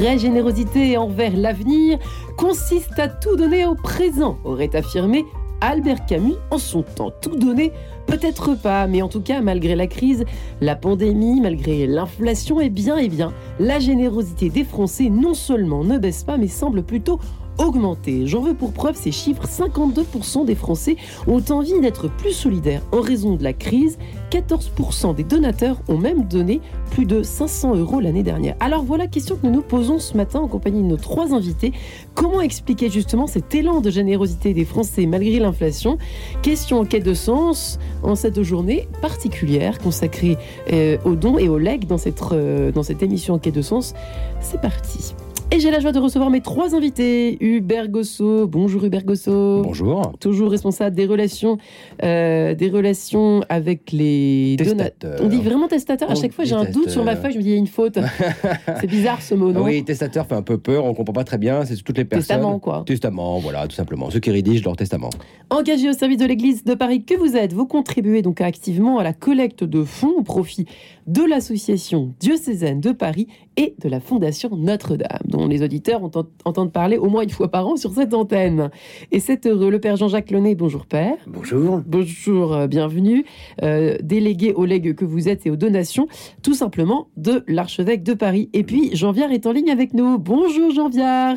[0.00, 1.98] Vraie générosité envers l'avenir
[2.38, 5.26] consiste à tout donner au présent, aurait affirmé
[5.60, 7.12] Albert Camus en son temps.
[7.20, 7.70] Tout donner
[8.06, 10.24] Peut-être pas, mais en tout cas, malgré la crise,
[10.62, 15.98] la pandémie, malgré l'inflation, eh bien, eh bien, la générosité des Français non seulement ne
[15.98, 17.20] baisse pas, mais semble plutôt
[17.58, 18.26] augmenter.
[18.26, 20.96] J'en veux pour preuve ces chiffres 52% des Français
[21.26, 23.98] ont envie d'être plus solidaires en raison de la crise.
[24.30, 26.60] 14% des donateurs ont même donné
[26.92, 28.54] plus de 500 euros l'année dernière.
[28.60, 31.72] Alors voilà, question que nous nous posons ce matin en compagnie de nos trois invités.
[32.14, 35.98] Comment expliquer justement cet élan de générosité des Français malgré l'inflation?
[36.42, 40.36] Question en quête de sens en cette journée particulière consacrée
[40.72, 43.62] euh, aux dons et aux legs dans cette, euh, dans cette émission en quête de
[43.62, 43.94] sens.
[44.40, 45.14] C'est parti.
[45.52, 47.36] Et j'ai la joie de recevoir mes trois invités.
[47.40, 48.46] Hubert Gosso.
[48.46, 49.62] Bonjour Hubert Gosso.
[49.62, 50.12] Bonjour.
[50.20, 51.58] Toujours responsable des relations,
[52.04, 55.18] euh, des relations avec les donateurs.
[55.20, 56.08] On dit vraiment testateur.
[56.08, 57.32] À chaque fois, j'ai un doute sur ma feuille.
[57.32, 57.98] Je me dis, il y a une faute.
[58.80, 60.84] c'est bizarre ce mot, non Oui, testateur fait un peu peur.
[60.84, 61.64] On comprend pas très bien.
[61.64, 62.36] C'est toutes les personnes.
[62.36, 62.84] Testament, quoi.
[62.86, 64.08] Testament, voilà, tout simplement.
[64.10, 65.10] Ceux qui rédigent leur testament.
[65.50, 69.02] Engagé au service de l'Église de Paris que vous êtes, vous contribuez donc activement à
[69.02, 70.66] la collecte de fonds au profit
[71.08, 77.08] de l'association diocésaine de Paris et de la Fondation Notre-Dame les auditeurs entendent parler au
[77.08, 78.70] moins une fois par an sur cette antenne.
[79.12, 79.70] Et c'est heureux.
[79.70, 81.16] Le Père Jean-Jacques Launay, bonjour Père.
[81.26, 81.82] Bonjour.
[81.86, 83.24] Bonjour, euh, bienvenue.
[83.62, 86.08] Euh, délégué aux legs que vous êtes et aux donations,
[86.42, 88.48] tout simplement de l'archevêque de Paris.
[88.52, 90.18] Et puis, Jean Viard est en ligne avec nous.
[90.18, 91.36] Bonjour Jean Viard.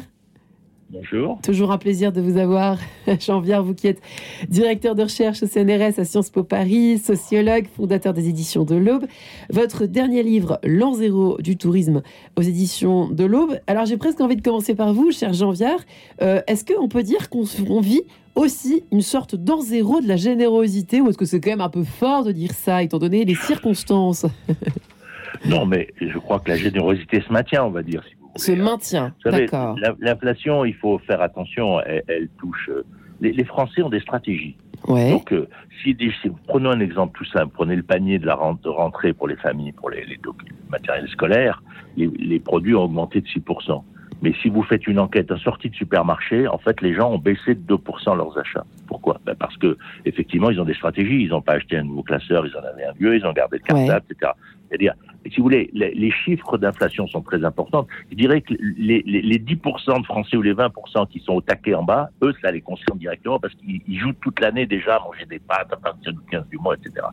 [0.93, 1.39] Bonjour.
[1.41, 2.77] Toujours un plaisir de vous avoir,
[3.19, 3.99] Jean Viard, vous qui êtes
[4.47, 9.05] directeur de recherche au CNRS à Sciences Po Paris, sociologue, fondateur des éditions de l'Aube.
[9.49, 12.03] Votre dernier livre, L'an zéro du tourisme
[12.37, 13.57] aux éditions de l'Aube.
[13.65, 15.79] Alors j'ai presque envie de commencer par vous, cher Jean Viard.
[16.21, 18.03] Euh, est-ce qu'on peut dire qu'on vit
[18.35, 21.69] aussi une sorte d'an zéro de la générosité ou est-ce que c'est quand même un
[21.69, 24.27] peu fort de dire ça étant donné les circonstances?
[25.45, 28.01] Non, mais je crois que la générosité se maintient, on va dire,
[28.35, 29.13] se maintient.
[29.25, 29.75] D'accord.
[29.99, 32.69] L'inflation, il faut faire attention, elle, touche.
[32.69, 32.83] Euh,
[33.21, 34.57] les, Français ont des stratégies.
[34.87, 35.11] Ouais.
[35.11, 35.47] Donc, euh,
[35.83, 35.95] si,
[36.47, 39.89] prenons un exemple tout simple, prenez le panier de la rentrée pour les familles, pour
[39.89, 40.19] les, les
[40.69, 41.63] matériels scolaires,
[41.95, 43.81] les, produits ont augmenté de 6%.
[44.21, 47.17] Mais si vous faites une enquête en sortie de supermarché, en fait, les gens ont
[47.17, 48.65] baissé de 2% leurs achats.
[48.87, 49.19] Pourquoi?
[49.25, 51.23] Ben Parce que effectivement, ils ont des stratégies.
[51.23, 53.57] Ils n'ont pas acheté un nouveau classeur, ils en avaient un vieux, ils ont gardé
[53.57, 54.31] le cartable, etc.
[54.69, 54.93] C'est-à-dire,
[55.29, 57.87] si vous voulez, les, chiffres d'inflation sont très importants.
[58.11, 61.73] Je dirais que les, les, 10% de Français ou les 20% qui sont au taquet
[61.73, 65.25] en bas, eux, ça les concerne directement parce qu'ils jouent toute l'année déjà à manger
[65.25, 67.07] des pâtes à partir du 15 du mois, etc.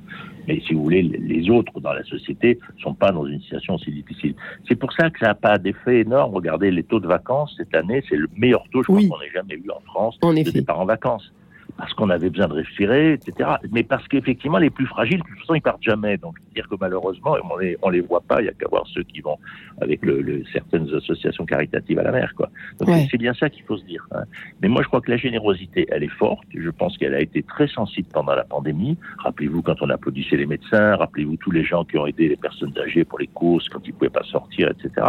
[0.47, 3.93] Mais si vous voulez, les autres dans la société sont pas dans une situation aussi
[3.93, 4.35] difficile.
[4.69, 6.35] C'est pour ça que ça n'a pas d'effet énorme.
[6.35, 9.31] Regardez les taux de vacances cette année, c'est le meilleur taux, je crois, qu'on ait
[9.33, 11.33] jamais eu en France en de départ en vacances
[11.77, 13.51] parce qu'on avait besoin de respirer, etc.
[13.73, 16.17] Mais parce qu'effectivement, les plus fragiles, de toute façon, ils partent jamais.
[16.17, 18.41] Donc, dire que malheureusement, on les, on les voit pas.
[18.41, 19.39] Il y a qu'à voir ceux qui vont
[19.81, 22.51] avec le, certaines associations caritatives à la mer, quoi.
[22.81, 24.07] Donc, c'est bien ça qu'il faut se dire.
[24.13, 24.25] Hein.
[24.63, 26.45] Mais moi, je crois que la générosité, elle est forte.
[26.55, 28.97] Je pense qu'elle a été très sensible pendant la pandémie.
[29.19, 30.97] Rappelez-vous quand on applaudissait les médecins.
[30.97, 33.93] Rappelez-vous tous les gens qui ont aidé les personnes âgées pour les courses quand ils
[33.93, 35.07] pouvaient pas sortir, etc.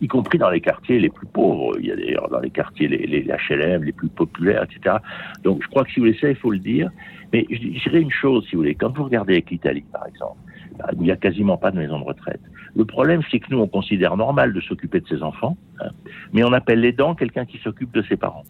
[0.00, 1.76] Y compris dans les quartiers les plus pauvres.
[1.78, 4.96] Il y a d'ailleurs dans les quartiers les, les HLM les plus populaires, etc.
[5.42, 6.90] Donc, je crois que si vous voulez ça, il faut le dire.
[7.32, 8.74] Mais je dirais une chose, si vous voulez.
[8.74, 10.38] Quand vous regardez avec l'Italie, par exemple,
[10.96, 12.40] où il n'y a quasiment pas de maison de retraite.
[12.76, 15.88] Le problème, c'est que nous, on considère normal de s'occuper de ses enfants, hein,
[16.32, 18.44] mais on appelle l'aidant quelqu'un qui s'occupe de ses parents.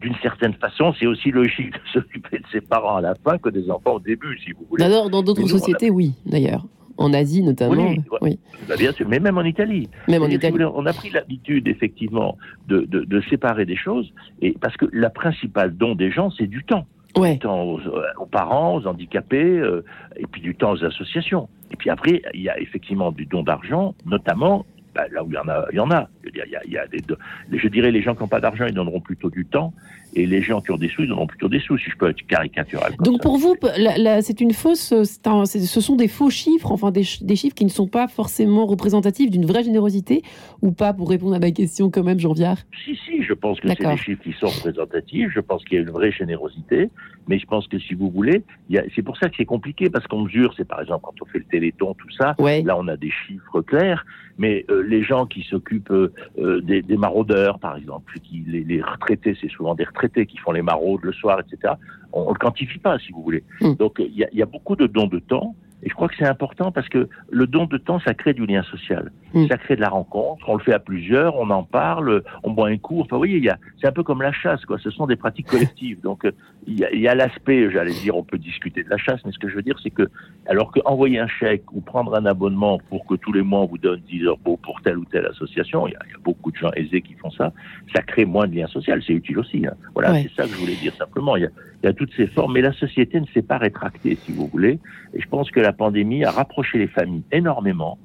[0.00, 3.48] D'une certaine façon, c'est aussi logique de s'occuper de ses parents à la fin que
[3.48, 4.84] des enfants au début, si vous voulez.
[4.84, 6.64] D'abord, dans d'autres sociétés, oui, d'ailleurs.
[6.96, 7.94] En Asie notamment.
[8.20, 8.38] Oui,
[8.68, 9.88] bah, bien sûr, mais même en Italie.
[10.08, 10.56] Même en Italie.
[10.64, 12.36] on a pris l'habitude, effectivement,
[12.68, 16.62] de, de, séparer des choses, et parce que la principale don des gens, c'est du
[16.64, 16.86] temps.
[17.16, 19.84] Du temps euh, aux, parents, aux handicapés, euh,
[20.16, 21.48] et puis du temps aux associations.
[21.70, 25.34] Et puis après, il y a effectivement du don d'argent, notamment bah, là où il
[25.34, 26.08] y en a, il y en a.
[26.24, 27.00] Il y a, des,
[27.52, 29.72] je dirais les gens qui n'ont pas d'argent, ils donneront plutôt du temps,
[30.14, 32.08] et les gens qui ont des sous, ils donneront plutôt des sous, si je peux
[32.08, 32.94] être caricatural.
[33.00, 33.56] Donc pour vous,
[34.22, 38.08] c'est une fausse, ce sont des faux chiffres, enfin des, chiffres qui ne sont pas
[38.08, 40.22] forcément représentatifs d'une vraie générosité,
[40.62, 43.60] ou pas, pour répondre à ma question quand même, Jean Viard Si, si, je pense
[43.60, 46.90] que c'est des chiffres qui sont représentatifs, je pense qu'il y a une vraie générosité,
[47.28, 48.42] mais je pense que si vous voulez,
[48.94, 51.38] c'est pour ça que c'est compliqué, parce qu'on mesure, c'est par exemple quand on fait
[51.38, 54.04] le téléthon, tout ça, là on a des chiffres clairs,
[54.38, 58.64] mais euh, les gens qui s'occupent euh, euh, des, des, maraudeurs, par exemple, qui, les,
[58.64, 61.74] les retraités, c'est souvent des retraités qui font les maraudes le soir, etc.
[62.12, 63.44] On ne le quantifie pas, si vous voulez.
[63.60, 63.74] Hmm.
[63.74, 65.54] Donc il y a, y a, beaucoup de dons de temps.
[65.84, 68.46] Et je crois que c'est important parce que le don de temps, ça crée du
[68.46, 69.12] lien social.
[69.34, 69.46] Mm.
[69.48, 72.68] Ça crée de la rencontre, on le fait à plusieurs, on en parle, on boit
[72.68, 73.00] un coup.
[73.00, 74.78] Enfin, vous voyez, il y a, c'est un peu comme la chasse, quoi.
[74.78, 76.00] Ce sont des pratiques collectives.
[76.00, 76.32] Donc, euh,
[76.66, 79.48] il y a, l'aspect, j'allais dire, on peut discuter de la chasse, mais ce que
[79.48, 80.08] je veux dire, c'est que,
[80.46, 83.66] alors que envoyer un chèque ou prendre un abonnement pour que tous les mois on
[83.66, 86.18] vous donne 10 euros pour telle ou telle association, il y, a, il y a
[86.24, 87.52] beaucoup de gens aisés qui font ça,
[87.94, 89.02] ça crée moins de lien social.
[89.06, 89.66] C'est utile aussi.
[89.66, 89.74] Hein.
[89.92, 90.22] Voilà, Ouais.
[90.22, 91.36] c'est ça que je voulais dire simplement.
[91.36, 91.50] Il y, a,
[91.82, 94.46] il y a toutes ces formes, mais la société ne s'est pas rétractée, si vous
[94.46, 94.78] voulez.
[95.12, 97.98] Et je pense que la pandémie a rapproché les familles énormément,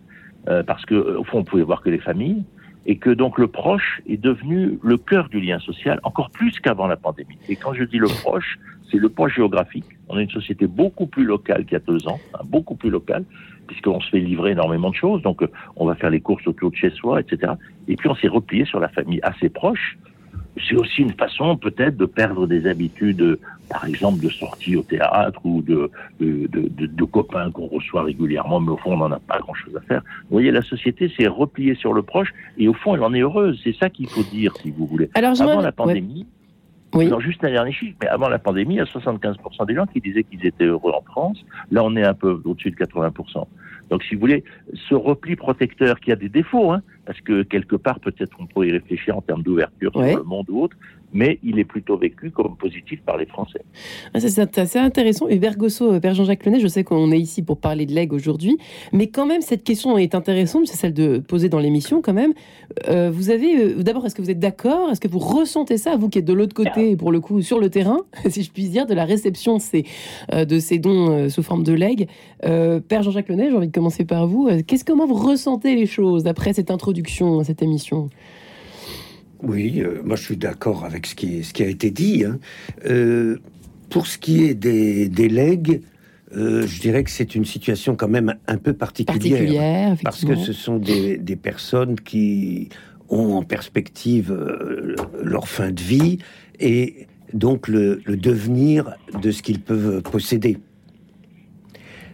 [0.48, 2.44] euh, parce que euh, au fond, on pouvait voir que les familles,
[2.86, 6.88] et que donc le proche est devenu le cœur du lien social, encore plus qu'avant
[6.88, 7.38] la pandémie.
[7.48, 8.57] Et quand je dis le proche,
[8.89, 9.86] c'est le proche géographique.
[10.07, 12.89] On est une société beaucoup plus locale qu'il y a deux ans, hein, beaucoup plus
[12.89, 13.25] locale,
[13.68, 15.21] puisqu'on se fait livrer énormément de choses.
[15.21, 17.54] Donc, euh, on va faire les courses autour de chez soi, etc.
[17.88, 19.98] Et puis, on s'est replié sur la famille assez proche.
[20.68, 25.40] C'est aussi une façon, peut-être, de perdre des habitudes, par exemple, de sortie au théâtre
[25.46, 29.12] ou de, de, de, de- de copains qu'on reçoit régulièrement, mais au fond, on n'en
[29.12, 30.01] a pas grand-chose à faire.
[30.24, 33.22] Vous voyez, la société s'est repliée sur le proche et au fond, elle en est
[33.22, 33.60] heureuse.
[33.63, 35.10] C'est ça qu'il faut dire, si vous voulez.
[35.13, 35.72] Alors, Avant la ouais.
[35.72, 36.28] pandémie,
[36.94, 37.06] Oui.
[37.06, 39.86] alors juste un dernier chiffre, mais avant la pandémie, il y a 75% des gens
[39.86, 41.45] qui disaient qu'ils étaient heureux en France.
[41.72, 43.45] Là, on est un peu au-dessus de 80%.
[43.92, 44.44] Donc, si vous voulez,
[44.88, 48.68] ce repli protecteur qui a des défauts, hein, parce que quelque part, peut-être on pourrait
[48.68, 50.10] y réfléchir en termes d'ouverture Ouais.
[50.12, 50.78] sur le monde ou autre,
[51.14, 53.62] mais il est plutôt vécu comme positif par les Français.
[54.14, 55.28] Ah, C'est assez intéressant.
[55.28, 58.14] Hubert Gosso, euh, Père Jean-Jacques Lenet, je sais qu'on est ici pour parler de legs
[58.14, 58.58] aujourd'hui,
[58.94, 62.34] mais quand même, cette question est intéressante, c'est celle de poser dans l'émission quand même.
[62.88, 64.92] Euh, vous avez, euh, d'abord, est-ce que vous êtes d'accord?
[64.92, 67.60] Est-ce que vous ressentez ça, vous qui êtes de l'autre côté, pour le coup, sur
[67.60, 69.86] le terrain, si je puis dire, de la réception de ces,
[70.34, 72.08] euh, de ces dons sous forme de legs
[72.42, 74.50] Père Jean-Jacques Lenet, j'ai envie de commencer par vous.
[74.66, 78.10] Qu'est-ce, comment vous ressentez les choses après cette introduction à cette émission?
[79.42, 82.26] Oui, euh, moi je suis d'accord avec ce qui, ce qui a été dit.
[82.26, 82.40] hein.
[82.86, 83.38] Euh,
[83.90, 85.82] pour ce qui est des, des legs,
[86.36, 89.20] euh, je dirais que c'est une situation quand même un peu particulière.
[89.40, 92.70] Particulière, Parce que ce sont des, des personnes qui
[93.10, 94.32] ont en perspective
[95.24, 96.20] leur fin de vie
[96.60, 100.58] et donc le, le devenir de ce qu'ils peuvent posséder.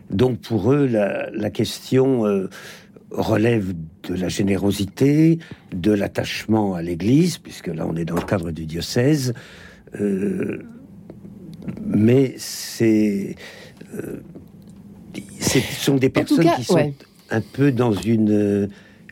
[0.10, 2.24] Donc pour eux, la, la question
[3.11, 3.73] relève
[4.09, 5.39] de la générosité,
[5.73, 9.33] de l'attachement à l'Église, puisque là on est dans le cadre du diocèse,
[9.99, 10.59] euh,
[11.85, 13.35] mais c'est,
[13.95, 14.17] euh,
[15.39, 16.93] c'est- ce sont des personnes cas, qui sont ouais.
[17.31, 18.69] un peu dans une,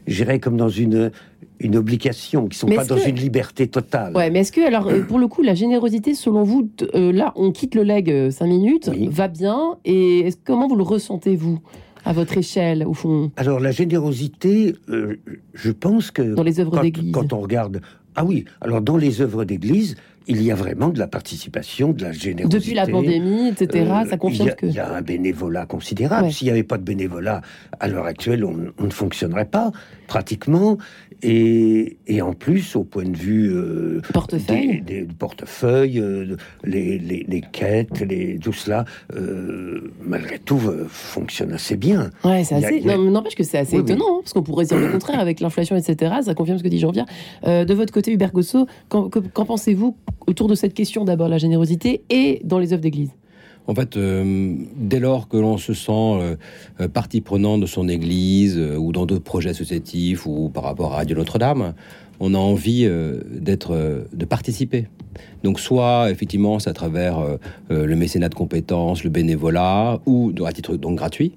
[0.08, 1.12] je dirais comme dans une
[1.60, 4.14] une obligation, qui sont Mais pas dans que- une liberté totale.
[4.18, 7.32] Ouais, mais est-ce que, alors, euh, pour le coup, la générosité, selon vous, euh, là,
[7.38, 9.08] on quitte le leg 5 minutes, Oui.
[9.10, 11.60] va bien, et comment vous le ressentez, vous,
[12.06, 15.20] à votre échelle, au fond, Alors la générosité, euh,
[15.54, 17.82] je pense que dans les œuvres d'église quand on regarde,
[18.16, 19.96] ah oui, alors dans les œuvres d'église,
[20.28, 22.58] il y a vraiment de la participation, de la générosité.
[22.58, 24.66] Depuis la pandémie, etc., Euh, ça confirme il y a, que...
[24.68, 26.28] il y a un bénévolat considérable.
[26.28, 26.32] Ouais.
[26.32, 27.42] S'il n'y avait pas de bénévolat,
[27.80, 29.72] à l'heure actuelle, on, on ne fonctionnerait pas,
[30.08, 30.78] pratiquement.
[31.22, 36.98] Et, et en plus, au point de vue euh, Portefeuille des, des portefeuilles, euh, les,
[37.00, 42.10] les, les quêtes, les, tout cela, euh, malgré tout, fonctionne assez bien.
[42.24, 42.90] Ouais, c'est assez...
[42.90, 43.92] a- n'empêche que c'est assez Oui, oui.
[43.92, 46.14] étonnant, hein, parce qu'on pourrait dire le contraire avec l'inflation, etc.
[46.24, 47.06] Ça confirme ce que dit Jean-Pierre.
[47.46, 49.96] De votre côté, Hubert Gosso, qu'en que- qu'en pensez-vous
[50.28, 53.12] autour de cette question, d'abord, la générosité, et dans les œuvres d'église?
[53.66, 56.36] En fait, euh, dès lors que l'on se sent euh,
[56.82, 60.98] euh, partie prenante de son église ou dans d'autres projets associatifs ou par rapport à
[60.98, 61.74] Radio Notre-Dame,
[62.26, 64.88] on a envie euh, d'être, euh, de participer.
[65.44, 67.38] Donc, soit effectivement, c'est à travers euh,
[67.70, 71.34] le mécénat de compétences, le bénévolat, ou à titre donc gratuit,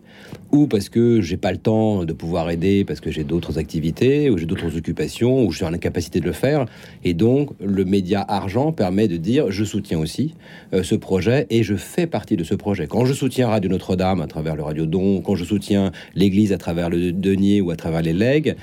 [0.52, 4.30] ou parce que j'ai pas le temps de pouvoir aider, parce que j'ai d'autres activités,
[4.30, 6.66] ou j'ai d'autres occupations, ou je suis en incapacité de le faire.
[7.02, 10.34] Et donc, le média argent permet de dire je soutiens aussi
[10.72, 12.86] ce projet et je fais partie de ce projet.
[12.86, 16.58] Quand je soutiens Radio Notre-Dame à travers le Radio Don, quand je soutiens l'Église à
[16.58, 18.56] travers le denier ou à travers les legs,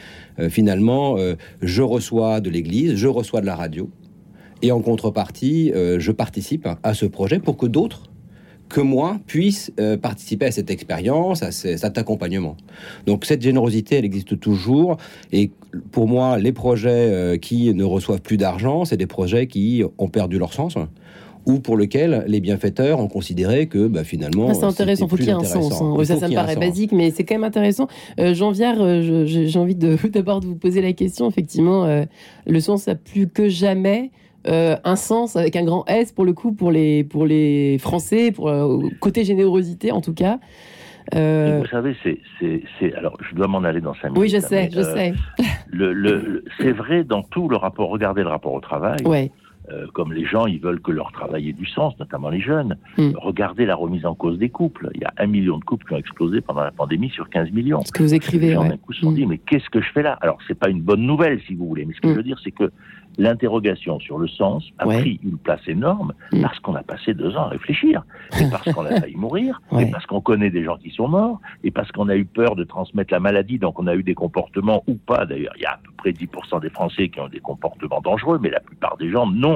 [0.49, 3.89] finalement, euh, je reçois de l'Église, je reçois de la radio.
[4.61, 8.03] Et en contrepartie, euh, je participe à ce projet pour que d'autres
[8.69, 12.55] que moi puissent euh, participer à cette expérience, à ce- cet accompagnement.
[13.05, 14.97] Donc cette générosité, elle existe toujours.
[15.31, 15.51] Et
[15.91, 20.07] pour moi, les projets euh, qui ne reçoivent plus d'argent, c'est des projets qui ont
[20.07, 20.75] perdu leur sens
[21.45, 24.47] ou pour lesquels les bienfaiteurs ont considéré que bah, finalement.
[24.49, 25.55] Ah, c'est intéressant, c'était faut qu'il y ait plus un sens.
[25.65, 25.93] intéressant.
[25.93, 25.97] hein.
[25.99, 27.87] Il Ça, faut ça me paraît basique, mais c'est quand même intéressant.
[28.19, 31.27] Euh, Jean-Pierre, euh, je- je- j'ai envie d'abord de vous poser la question.
[31.29, 32.05] Effectivement, euh,
[32.47, 34.11] le sens a plus que jamais
[34.47, 38.31] euh, un sens avec un grand S pour le coup pour les pour les Français,
[38.31, 40.39] pour euh, côté générosité en tout cas.
[41.15, 41.95] Euh, Vous savez,
[42.39, 44.19] c'est, alors je dois m'en aller dans cinq minutes.
[44.21, 45.13] oui, je hein, sais, mais, je euh, sais.
[45.71, 47.89] Le, le, le- c'est vrai dans tout le rapport.
[47.89, 48.99] Regardez le rapport au travail.
[49.05, 49.29] Ouais.
[49.71, 52.77] Euh, comme les gens, ils veulent que leur travail ait du sens, notamment les jeunes.
[52.97, 53.11] Mm.
[53.17, 54.89] Regardez la remise en cause des couples.
[54.95, 57.51] Il y a un million de couples qui ont explosé pendant la pandémie sur 15
[57.51, 57.81] millions.
[57.85, 58.69] Ce que vous Les écrivez, gens ouais.
[58.69, 59.15] d'un coup se sont Mm.
[59.15, 60.17] dit, mais qu'est-ce que je fais là?
[60.21, 62.11] Alors, c'est pas une bonne nouvelle, si vous voulez, mais ce que Mm.
[62.11, 62.71] je veux dire, c'est que
[63.19, 64.99] l'interrogation sur le sens a Ouais.
[64.99, 66.41] pris une place énorme Mm.
[66.41, 68.03] parce qu'on a passé deux ans à réfléchir,
[68.41, 69.83] et parce qu'on a failli mourir, Ouais.
[69.87, 72.55] et parce qu'on connaît des gens qui sont morts, et parce qu'on a eu peur
[72.55, 75.65] de transmettre la maladie, donc on a eu des comportements, ou pas d'ailleurs, il y
[75.65, 78.97] a à peu près 10% des Français qui ont des comportements dangereux, mais la plupart
[78.97, 79.52] des gens, non.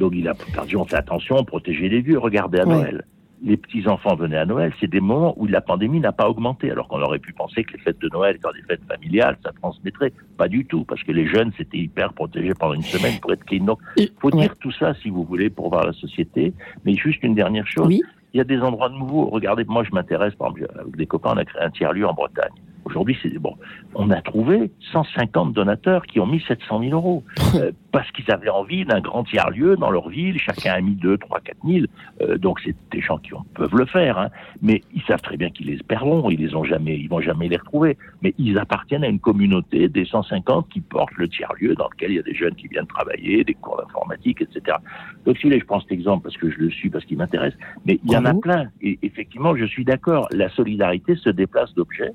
[0.00, 0.34] Donc il a
[0.66, 2.74] gens ont fait attention, protéger les vieux, regardez à Ouais.
[2.74, 3.04] Noël
[3.42, 6.88] les petits-enfants venaient à Noël, c'est des moments où la pandémie n'a pas augmenté, alors
[6.88, 10.12] qu'on aurait pu penser que les fêtes de Noël étant des fêtes familiales, ça transmettrait.
[10.36, 13.44] Pas du tout, parce que les jeunes s'étaient hyper protégés pendant une semaine pour être
[13.44, 13.64] clean.
[13.64, 16.52] Donc, Et- faut dire tout ça, si vous voulez, pour voir la société.
[16.84, 18.02] Mais juste une dernière chose, Oui,
[18.34, 19.26] il y a des endroits nouveaux.
[19.30, 22.12] Regardez, moi, je m'intéresse, par exemple, avec des copains, on a créé un tiers-lieu en
[22.12, 22.52] Bretagne.
[22.84, 23.54] Aujourd'hui, c'est bon.
[23.94, 27.24] On a trouvé 150 donateurs qui ont mis 700 000 euros
[27.56, 30.38] euh, parce qu'ils avaient envie d'un grand tiers-lieu dans leur ville.
[30.38, 31.86] Chacun a mis 2, 3, 4 000.
[32.22, 34.28] Euh, donc, c'est des gens qui ont- peuvent le faire, hein.
[34.62, 36.30] mais ils savent très bien qu'ils les perdront.
[36.30, 37.96] Ils les ont jamais, ils vont jamais les retrouver.
[38.22, 42.16] Mais ils appartiennent à une communauté des 150 qui portent le tiers-lieu dans lequel il
[42.16, 44.78] y a des jeunes qui viennent travailler, des cours d'informatique, etc.
[45.26, 47.18] Donc, si vous voulez, je prends cet exemple parce que je le suis, parce qu'il
[47.18, 47.54] m'intéresse.
[47.84, 48.68] Mais il y en a plein.
[48.80, 50.28] Et effectivement, je suis d'accord.
[50.32, 52.12] La solidarité se déplace d'objets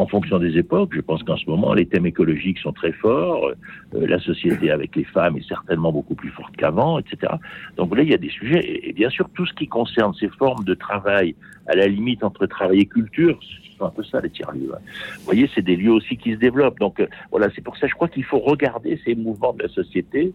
[0.00, 0.92] en fonction des époques.
[0.94, 3.48] Je pense qu'en ce moment, les thèmes écologiques sont très forts.
[3.48, 7.34] Euh, la société avec les femmes est certainement beaucoup plus forte qu'avant, etc.
[7.76, 8.88] Donc là, il y a des sujets.
[8.88, 11.34] Et, bien sûr, tout ce qui concerne ces formes de travail,
[11.66, 14.72] à la limite entre travail et culture, ce sont un peu ça les tiers-lieux.
[14.74, 14.80] hein.
[15.18, 16.78] Vous voyez, c'est des lieux aussi qui se développent.
[16.78, 19.68] Donc euh, voilà, c'est pour ça, je crois qu'il faut regarder ces mouvements de la
[19.68, 20.32] société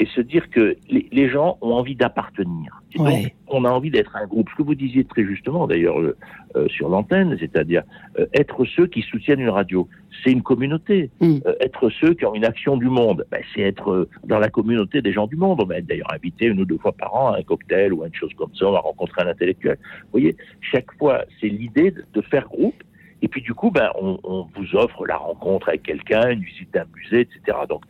[0.00, 2.82] et se dire que les, les gens ont envie d'appartenir.
[2.94, 3.34] Et donc, Ouais.
[3.48, 4.48] on a envie d'être un groupe.
[4.50, 6.16] Ce que vous disiez très justement, d'ailleurs, euh,
[6.56, 7.82] euh, sur l'antenne, c'est-à-dire
[8.18, 9.88] euh, être ceux qui soutiennent une radio.
[10.24, 11.10] C'est une communauté.
[11.20, 11.38] Mm.
[11.46, 14.48] Euh, être ceux qui ont une action du monde, ben, c'est être euh, dans la
[14.48, 15.60] communauté des gens du monde.
[15.62, 18.02] On va être d'ailleurs invité une ou deux fois par an à un cocktail ou
[18.02, 18.66] à une chose comme ça.
[18.66, 19.78] On va rencontrer un intellectuel.
[20.04, 22.82] Vous voyez, chaque fois, c'est l'idée de, de faire groupe.
[23.20, 26.72] Et puis du coup, ben, on, on vous offre la rencontre avec quelqu'un, une visite
[26.72, 27.58] d'un musée, etc.
[27.68, 27.82] Donc,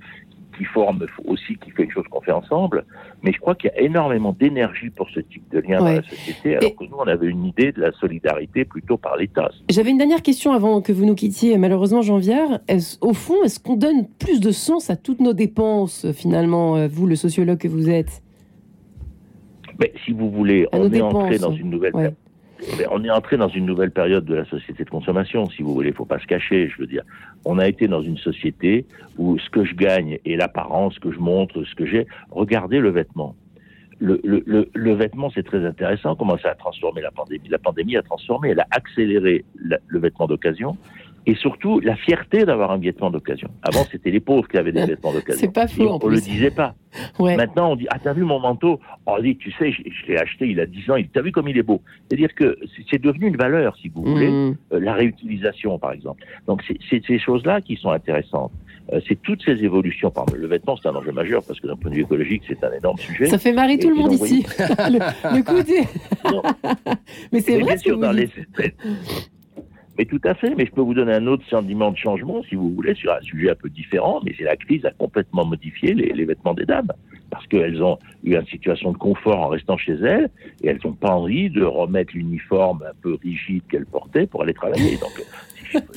[0.58, 2.84] qui forme aussi, qui fait une chose qu'on fait ensemble.
[3.22, 5.94] Mais je crois qu'il y a énormément d'énergie pour ce type de lien Ouais.
[5.94, 9.16] dans la société, alors que nous, on avait une idée de la solidarité plutôt par
[9.16, 9.50] l'État.
[9.70, 12.58] J'avais une dernière question avant que vous nous quittiez, malheureusement, Jean Viard.
[12.68, 16.88] Est-ce- Au fond, est-ce qu'on donne plus de sens à toutes nos dépenses, finalement, euh,
[16.88, 18.22] vous, le sociologue que vous êtes?
[19.80, 22.10] Mais si vous voulez, À on est entré dans une nouvelle Ouais.
[22.90, 25.92] On est entré dans une nouvelle période de la société de consommation, si vous voulez.
[25.92, 26.68] Faut pas se cacher.
[26.68, 27.02] Je veux dire,
[27.44, 28.84] on a été dans une société
[29.16, 32.06] où ce que je gagne et l'apparence, ce que je montre, ce que j'ai.
[32.30, 33.36] Regardez le vêtement.
[34.00, 36.14] Le, vêtement, c'est très intéressant.
[36.14, 40.26] Comment ça a transformé la pandémie La pandémie a transformé, elle a accéléré le vêtement
[40.26, 40.76] d'occasion
[41.26, 43.48] et surtout la fierté d'avoir un vêtement d'occasion.
[43.62, 45.40] Avant, c'était les pauvres qui avaient des vêtements d'occasion.
[45.40, 46.24] C'est pas faux, on le plus.
[46.24, 46.74] disait pas.
[47.18, 47.36] Ouais.
[47.36, 48.80] Maintenant, on dit Ah, t'as vu mon manteau?
[49.04, 51.46] On dit Tu sais, je, je l'ai acheté il a 10 ans, t'as vu comme
[51.48, 52.58] il est beau C'est-à-dire que
[52.90, 54.56] c'est- devenu une valeur, si vous voulez, Mmh.
[54.72, 56.24] euh, la réutilisation, par exemple.
[56.46, 58.52] Donc, c'est ces choses-là qui sont intéressantes.
[58.94, 60.10] Euh, c'est toutes ces évolutions.
[60.10, 62.64] Par le vêtement, c'est un enjeu majeur parce que d'un point de vue écologique, c'est
[62.64, 63.26] un énorme sujet.
[63.26, 64.46] Ça fait marrer Et- tout le monde ici.
[64.58, 64.98] le,
[65.36, 66.32] le.
[66.32, 66.42] Non.
[67.32, 68.32] Mais c'est vrai bien ce que sûr, vous dans dites.
[68.58, 68.74] les...
[69.98, 72.54] Mais tout à fait, mais je peux vous donner un autre sentiment de changement, si
[72.54, 75.92] vous voulez, sur un sujet un peu différent, mais c'est la crise a complètement modifié
[75.92, 76.92] les, les vêtements des dames,
[77.30, 80.30] parce qu'elles ont eu une situation de confort en restant chez elles,
[80.62, 84.54] et elles n'ont pas envie de remettre l'uniforme un peu rigide qu'elles portaient pour aller
[84.54, 84.96] travailler.
[84.98, 85.20] Donc,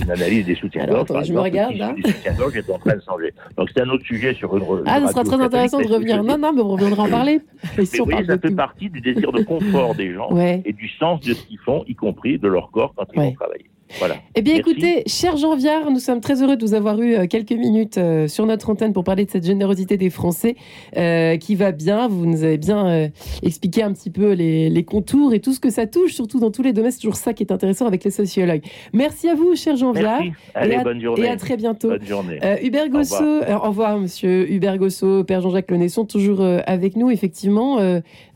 [0.01, 1.95] une analyse des attendez, par je me regarde, là.
[2.03, 3.33] est en train de changer.
[3.55, 4.63] Donc, c'est un autre sujet sur une...
[4.85, 6.23] Ah, ce sera très intéressant de revenir.
[6.23, 7.39] Non, non, mais on reviendra en parler.
[7.77, 8.55] Mais Si parle ça fait tout.
[8.55, 10.61] partie du désir de confort des gens Ouais.
[10.65, 13.25] et du sens de ce qu'ils font, y compris de leur corps quand ils Ouais.
[13.27, 13.70] vont travailler.
[13.99, 14.15] Voilà.
[14.35, 14.71] Eh bien, Merci.
[14.71, 17.97] écoutez, cher Jean Viard, nous sommes très heureux de vous avoir eu euh, quelques minutes
[17.97, 20.55] euh, sur notre antenne pour parler de cette générosité des Français
[20.97, 22.07] euh, qui va bien.
[22.07, 23.07] Vous nous avez bien euh,
[23.43, 26.51] expliqué un petit peu les, les contours et tout ce que ça touche, surtout dans
[26.51, 26.91] tous les domaines.
[26.91, 28.63] C'est toujours ça qui est intéressant avec les sociologues.
[28.93, 30.33] Merci à vous, cher Jean Viard, Merci.
[30.55, 31.25] Allez, et à- bonne journée.
[31.25, 31.89] et à très bientôt.
[31.89, 32.39] Bonne journée.
[32.43, 33.63] Euh, Hubert Au Gosso, revoir.
[33.63, 37.77] au revoir monsieur Hubert Gosso, Père Jean-Jacques Lenesson, toujours avec nous, effectivement.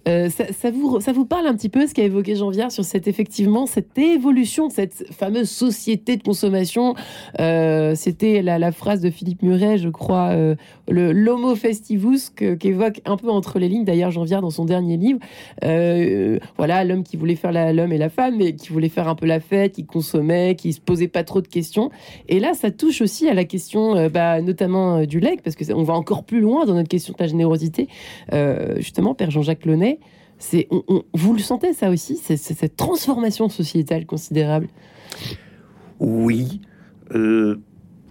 [0.08, 2.72] Euh, ça, ça vous, ça vous parle un petit peu ce qu'a évoqué Jean Viard
[2.72, 6.96] sur cette, effectivement, cette évolution de cette fameuse société de consommation?
[7.40, 10.56] Euh, C'était la, la phrase de Philippe Muret, je crois, euh,
[10.88, 14.98] l'homo festivus, que- qu'évoque un peu entre les lignes, d'ailleurs, Jean Viard dans son dernier
[14.98, 15.20] livre.
[15.64, 19.16] Euh, voilà, l'homme qui voulait faire l'homme et la femme, mais qui voulait faire un
[19.16, 21.90] peu la fête, qui consommait, qui se posait pas trop de questions.
[22.30, 25.74] Et là, ça touche aussi à la question, bah, notamment du legs, parce que c'est-
[25.74, 27.88] on va encore plus loin dans notre question de la générosité.
[28.78, 29.95] Justement, Père Jean-Jacques Launay,
[30.50, 34.68] c'est, on- on- vous le sentez ça aussi, c'est, c'est cette transformation sociétale considérable.
[36.00, 36.62] Oui.
[37.14, 37.60] euh,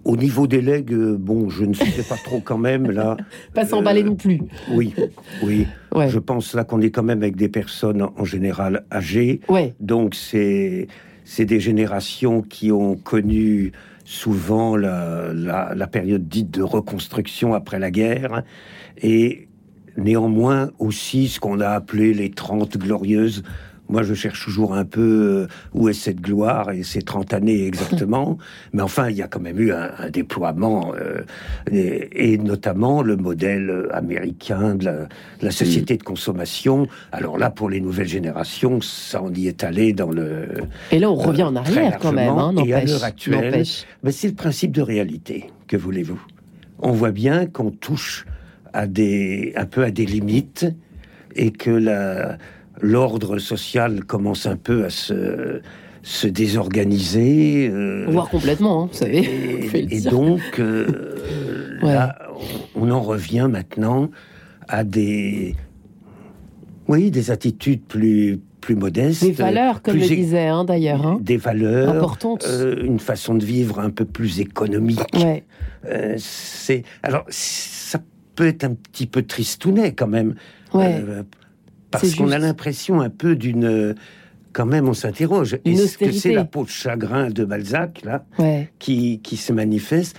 [0.04, 3.16] au niveau des legs, euh, bon, je ne sais pas trop quand même là.
[3.54, 4.38] Pas s'emballer non plus.
[4.70, 4.94] Oui,
[5.42, 5.66] oui.
[5.94, 6.10] Ouais.
[6.10, 9.40] Je pense là qu'on est quand même avec des personnes en général âgées.
[9.48, 9.74] Ouais.
[9.80, 10.88] Donc c'est
[11.24, 13.72] c'est des générations qui ont connu
[14.04, 18.42] souvent la, la, la période dite de reconstruction après la guerre
[19.00, 19.48] et
[19.96, 23.42] néanmoins aussi ce qu'on a appelé les 30 glorieuses.
[23.90, 27.66] Moi, je cherche toujours un peu euh, où est cette gloire et ces 30 années
[27.66, 28.38] exactement.
[28.72, 31.20] Mais enfin, il y a quand même eu un, un déploiement, euh,
[31.70, 35.08] et, et notamment le modèle américain de la, de
[35.42, 36.86] la société de consommation.
[37.12, 40.48] Alors là, pour les nouvelles générations, ça on y est allé dans le...
[40.90, 42.30] Et là, on revient en Euh, très arrière quand même.
[42.30, 42.54] Hein.
[42.64, 43.64] Et à l'heure actuelle,
[44.02, 46.20] mais c'est le principe de réalité, que voulez-vous?
[46.78, 48.24] On voit bien qu'on touche
[48.74, 50.66] à des, un peu à des limites
[51.36, 52.36] et que la,
[52.82, 55.60] l'ordre social commence un peu à se,
[56.02, 57.68] se désorganiser.
[57.72, 59.88] euh, Voire complètement, hein, vous savez.
[59.90, 60.86] et, donc, euh,
[61.82, 61.92] Ouais.
[61.94, 62.16] là,
[62.76, 64.10] on en revient maintenant
[64.68, 65.54] à des,
[66.88, 69.22] oui, des attitudes plus, plus modestes.
[69.22, 71.06] Des valeurs, comme é- disait hein, d'ailleurs.
[71.06, 71.18] Hein.
[71.20, 71.90] Des valeurs.
[71.94, 72.46] Importantes.
[72.48, 75.00] euh, une façon de vivre un peu plus économique.
[75.14, 75.44] Ouais.
[76.16, 77.98] C'est alors ça
[78.34, 80.34] peut être un petit peu tristounet quand même,
[80.72, 81.02] Ouais.
[81.06, 81.22] euh,
[81.90, 83.94] parce qu'on a l'impression un peu d'une
[84.52, 85.58] quand même on s'interroge.
[85.64, 88.70] Est-ce que c'est la peau de chagrin de Balzac là Ouais.
[88.78, 90.16] qui, qui se manifeste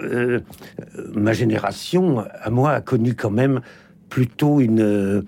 [0.00, 0.40] Euh,
[0.98, 3.60] euh, Ma génération, à moi, a connu quand même
[4.10, 5.22] plutôt une euh,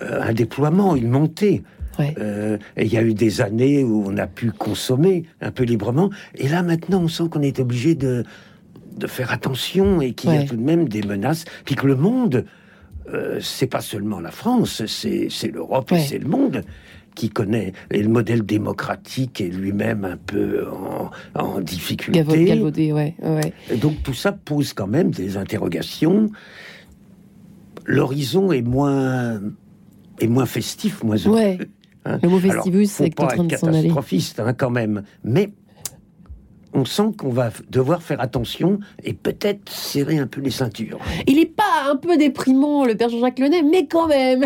[0.00, 1.62] un déploiement, une montée.
[1.98, 2.14] Ouais.
[2.20, 5.64] Euh, et il y a eu des années où on a pu consommer un peu
[5.64, 6.10] librement.
[6.36, 8.22] Et là, maintenant, on sent qu'on est obligé de,
[8.98, 11.44] de faire attention et qu'il y a tout de même des menaces.
[11.64, 12.44] Puis que le monde,
[13.12, 15.98] euh, c'est pas seulement la France, c'est l'Europe Ouais.
[16.00, 16.62] et c'est le monde
[17.14, 17.72] qui connaît.
[17.90, 22.22] Et le modèle démocratique est lui-même un peu en, en difficulté.
[22.44, 23.14] Galvaudé, ouais.
[23.22, 23.76] ouais.
[23.76, 26.30] Donc tout ça pose quand même des interrogations.
[27.86, 29.40] L'horizon est moins
[30.20, 31.36] est moins festif, moins heureux.
[31.36, 31.58] Ouais.
[32.04, 32.18] hein.
[32.22, 33.76] Le mot festivus, c'est en train de s'en aller.
[33.82, 35.50] catastrophiste hein, quand même, mais
[36.74, 40.98] on sent qu'on va devoir faire attention et peut-être serrer un peu les ceintures.
[41.26, 44.44] Il est pas un peu déprimant, le père Jean-Jacques Lenet, mais quand même.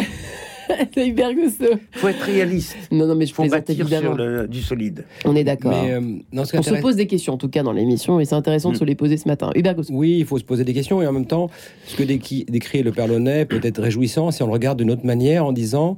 [0.95, 1.65] c'est hyper gusto.
[1.93, 2.77] Faut être réaliste.
[2.93, 4.15] Non, non, mais je Faut plaisante bâtir évidemment.
[4.15, 5.05] sur le, du solide.
[5.25, 5.73] On est d'accord.
[5.73, 6.01] Mais euh,
[6.33, 8.37] non, ce qui On se pose des questions, en tout cas, dans l'émission, et c'est
[8.37, 8.79] intéressant de Mm.
[8.79, 9.51] se les poser ce matin.
[9.57, 9.75] Hubert.
[9.91, 11.51] Oui, il faut se poser des questions et en même temps,
[11.87, 14.91] ce que décrit, décrit le Père Launay peut être réjouissant si on le regarde d'une
[14.93, 15.97] autre manière en disant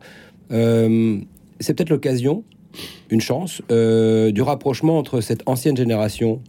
[0.52, 1.18] euh,
[1.60, 2.42] c'est peut-être l'occasion,
[3.10, 6.40] une chance, euh, du rapprochement entre cette ancienne génération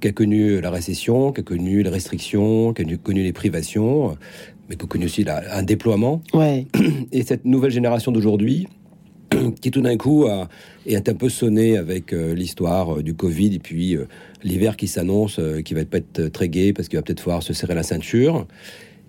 [0.00, 4.16] qui a connu la récession, qui a connu les restrictions, qui a connu les privations,
[4.68, 6.66] mais qui a connu aussi la- un déploiement, Ouais.
[7.12, 8.66] et cette nouvelle génération d'aujourd'hui
[9.60, 10.48] qui tout d'un coup a-
[10.86, 14.06] est un peu sonnée avec euh, l'histoire euh, du Covid et puis euh,
[14.42, 17.52] l'hiver qui s'annonce, qui va pas être très gai parce qu'il va peut-être falloir se
[17.52, 18.46] serrer la ceinture.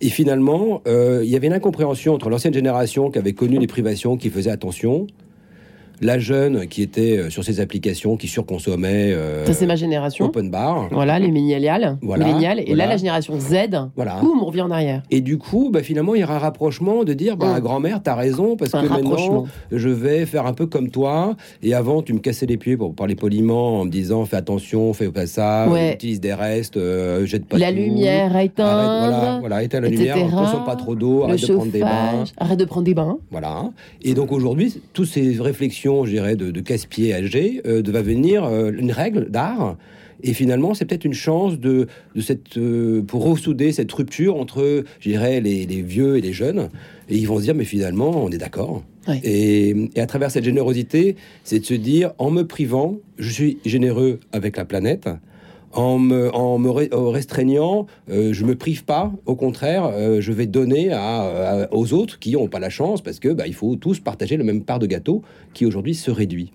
[0.03, 4.17] Et finalement, il y avait une incompréhension entre l'ancienne génération qui avait connu les privations,
[4.17, 5.05] qui faisait attention,
[6.01, 10.25] la jeune qui était euh, sur ses applications, qui surconsommait euh, Ça, c'est ma génération.
[10.25, 10.87] open bar.
[10.91, 11.97] Voilà, les millénials.
[12.01, 12.27] Voilà.
[12.65, 13.55] Et là, la génération Z,
[13.95, 14.17] Voilà.
[14.21, 15.03] boum, on revient en arrière.
[15.11, 17.61] Et du coup, bah, finalement, il y aura un rapprochement de dire, bah, Mm.
[17.61, 21.35] grand-mère, t'as raison, parce Un que maintenant, je vais faire un peu comme toi.
[21.63, 24.93] Et avant, tu me cassais les pieds pour parler poliment en me disant, fais attention,
[24.93, 25.93] fais pas ça, Ouais.
[25.93, 27.77] utilise des restes, euh, jette pas La tout.
[27.77, 29.39] lumière à Arrête, éteindre.
[29.41, 30.13] voilà, éteins la etc.
[30.15, 32.23] lumière, consomme pas trop d'eau, arrête de prendre des bains.
[32.37, 33.17] Arrête de prendre des bains.
[33.29, 33.69] Voilà.
[34.01, 38.01] Et donc aujourd'hui, toutes ces réflexions, je dirais, de, de casse-pied âgé, euh, de- va
[38.01, 39.77] venir euh, une règle d'art.
[40.23, 44.83] Et finalement, c'est peut-être une chance de, de cette, euh, pour ressouder cette rupture entre,
[44.99, 46.69] je dirais, les, les vieux et les jeunes.
[47.09, 48.83] Et ils vont se dire, mais finalement, on est d'accord.
[49.23, 53.57] Et, et à travers cette générosité, c'est de se dire, en me privant, je suis
[53.65, 55.09] généreux avec la planète.
[55.73, 59.11] En me, en me re- restreignant, euh, je me prive pas.
[59.25, 61.21] Au contraire, euh, je vais donner à,
[61.63, 64.35] à- aux autres qui n'ont pas la chance parce que bah, il faut tous partager
[64.35, 65.21] le même part de gâteau
[65.53, 66.51] qui aujourd'hui se réduit.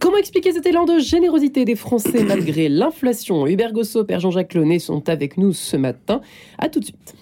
[0.00, 3.46] Comment expliquer cet élan de générosité des Français malgré l'inflation?
[3.46, 6.20] Hubert Gosso, Père Jean-Jacques Launay sont avec nous ce matin.
[6.58, 7.14] À tout de suite.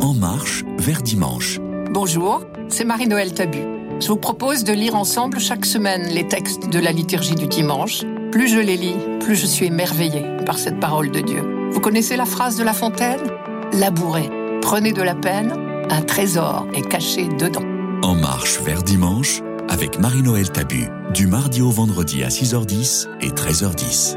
[0.00, 1.60] En marche vers dimanche.
[1.92, 3.58] Bonjour, c'est Marie-Noël Tabu.
[4.00, 8.02] Je vous propose de lire ensemble chaque semaine les textes de la liturgie du dimanche.
[8.30, 11.42] Plus je les lis, plus je suis émerveillée par cette parole de Dieu.
[11.72, 13.18] Vous connaissez la phrase de La Fontaine?
[13.72, 14.30] Labourez,
[14.62, 15.52] prenez de la peine,
[15.90, 17.64] un trésor est caché dedans.
[18.04, 20.86] En marche vers dimanche avec Marie-Noël Tabu.
[21.12, 24.16] Du mardi au vendredi à 6h10 et 13h10.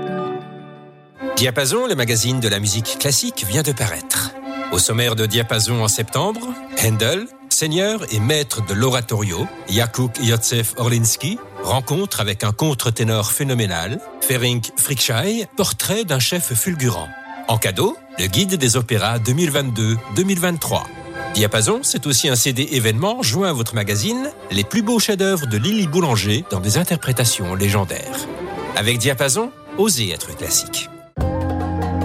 [1.38, 4.30] Diapason, le magazine de la musique classique, vient de paraître.
[4.72, 11.38] Au sommaire de Diapason en septembre, Handel, seigneur et maître de l'oratorio, Jakub Józef Orlinski,
[11.64, 17.08] rencontre avec un contre-ténor phénoménal, Ferenc Frickschei, portrait d'un chef fulgurant.
[17.48, 20.84] En cadeau, le guide des opéras 2022-2023.
[21.34, 25.58] Diapason, c'est aussi un CD événement joint à votre magazine, les plus beaux chefs-d'œuvre de
[25.58, 28.28] Lily Boulanger dans des interprétations légendaires.
[28.76, 30.90] Avec Diapason, osez être classique.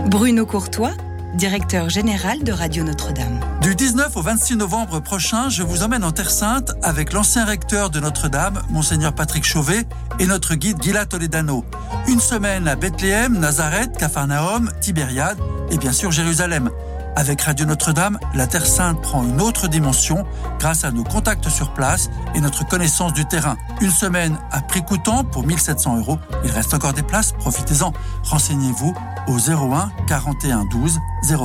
[0.07, 0.93] Bruno Courtois,
[1.35, 3.41] directeur général de Radio Notre-Dame.
[3.61, 7.91] Du 19 au 26 novembre prochain, je vous emmène en Terre Sainte avec l'ancien recteur
[7.91, 9.85] de Notre-Dame, Monseigneur Patrick Chauvet,
[10.19, 11.65] et notre guide Gila Toledano.
[12.07, 15.39] Une semaine à Bethléem, Nazareth, Capharnaüm, Tibériade
[15.71, 16.71] et bien sûr Jérusalem.
[17.17, 20.25] Avec Radio Notre-Dame, la Terre Sainte prend une autre dimension
[20.61, 23.57] grâce à nos contacts sur place et notre connaissance du terrain.
[23.81, 26.21] Une semaine à prix coûtant pour 1700 euros.
[26.45, 27.93] Il reste encore des places, profitez-en.
[28.23, 28.95] Renseignez-vous
[29.29, 30.99] au 01 41 12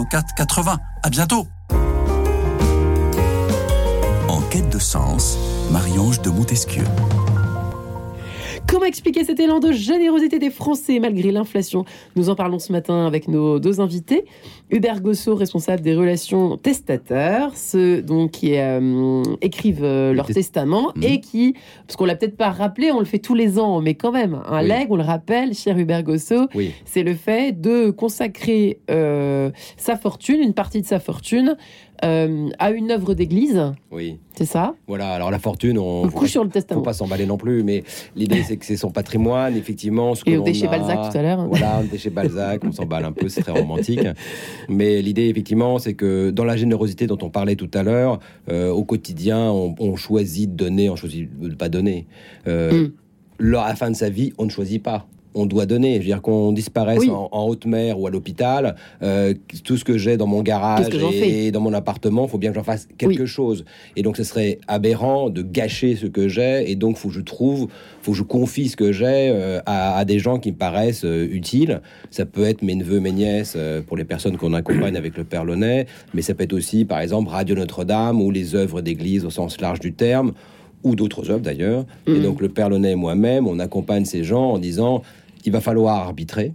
[0.09, 0.77] 04 80.
[1.03, 1.47] À bientôt.
[4.27, 5.37] En quête de sens,
[5.69, 6.85] Marie-Ange de Montesquieu.
[8.73, 11.85] Comment expliquer cet élan de générosité des Français malgré l'inflation?
[12.15, 14.25] Nous en parlons ce matin avec nos deux invités.
[14.71, 20.91] Hubert Gossot, responsable des relations testateurs, ceux donc qui euh, écrivent euh, leur tes- testament
[20.95, 21.03] Mhm.
[21.03, 21.53] et qui,
[21.85, 24.41] parce qu'on l'a peut-être pas rappelé, on le fait tous les ans, mais quand même,
[24.47, 24.67] un Oui.
[24.67, 26.71] legs, on le rappelle, cher Hubert Gossot, Oui.
[26.83, 31.57] c'est le fait de consacrer euh, sa fortune, une partie de sa fortune,
[32.03, 33.61] euh, à une œuvre d'église,
[33.91, 34.19] Oui.
[34.35, 34.75] c'est ça?
[34.87, 35.09] Voilà.
[35.13, 36.03] Alors la fortune, on.
[36.03, 36.81] On couche sur le faut testament.
[36.81, 37.83] pas s'emballer non plus, mais
[38.15, 40.13] l'idée c'est que c'est son patrimoine, effectivement.
[40.15, 41.47] Ce que Et on était chez a- Balzac tout à l'heure.
[41.47, 44.01] Voilà, on était chez Balzac, on s'emballe un peu, c'est très romantique.
[44.69, 48.19] Mais l'idée, effectivement, c'est que dans la générosité dont on parlait tout à l'heure,
[48.51, 52.05] euh, au quotidien, on, on choisit de donner, on choisit de ne pas donner.
[52.47, 52.87] Euh,
[53.39, 53.55] Mm.
[53.57, 55.07] À la fin de sa vie, on ne choisit pas.
[55.35, 55.93] On doit donner.
[55.95, 57.09] Je veux dire qu'on disparaisse Oui.
[57.09, 60.87] en, en haute mer ou à l'hôpital, euh, tout ce que j'ai dans mon garage
[61.13, 63.65] et, dans mon appartement, il faut bien que j'en fasse quelque chose.
[63.95, 66.69] Et donc, ce serait aberrant de gâcher ce que j'ai.
[66.71, 67.67] Et donc, faut que je trouve,
[68.01, 71.05] faut que je confie ce que j'ai euh, à, à des gens qui me paraissent
[71.05, 71.81] euh, utiles.
[72.11, 75.45] Ça peut être mes neveux, mes nièces, pour les personnes qu'on accompagne avec le Père
[75.45, 79.29] Launay, mais ça peut être aussi, par exemple, Radio Notre-Dame ou les œuvres d'église au
[79.29, 80.33] sens large du terme,
[80.83, 81.85] ou d'autres œuvres d'ailleurs.
[82.07, 82.23] Et Mhm.
[82.23, 85.01] donc, le Père Launay et moi-même, on accompagne ces gens en disant
[85.45, 86.53] il va falloir arbitrer.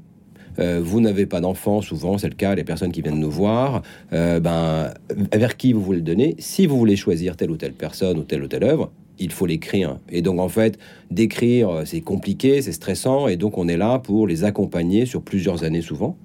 [0.59, 3.83] Euh, vous n'avez pas d'enfants, souvent c'est le cas, les personnes qui viennent nous voir,
[4.13, 4.93] euh, ben,
[5.33, 8.25] vers qui vous voulez le donner Si vous voulez choisir telle ou telle personne ou
[8.25, 9.99] telle ou telle œuvre, il faut l'écrire.
[10.11, 10.79] Et donc en fait,
[11.11, 15.23] d'écrire, euh, c'est compliqué, c'est stressant, et donc on est là pour les accompagner sur
[15.23, 16.17] plusieurs années souvent.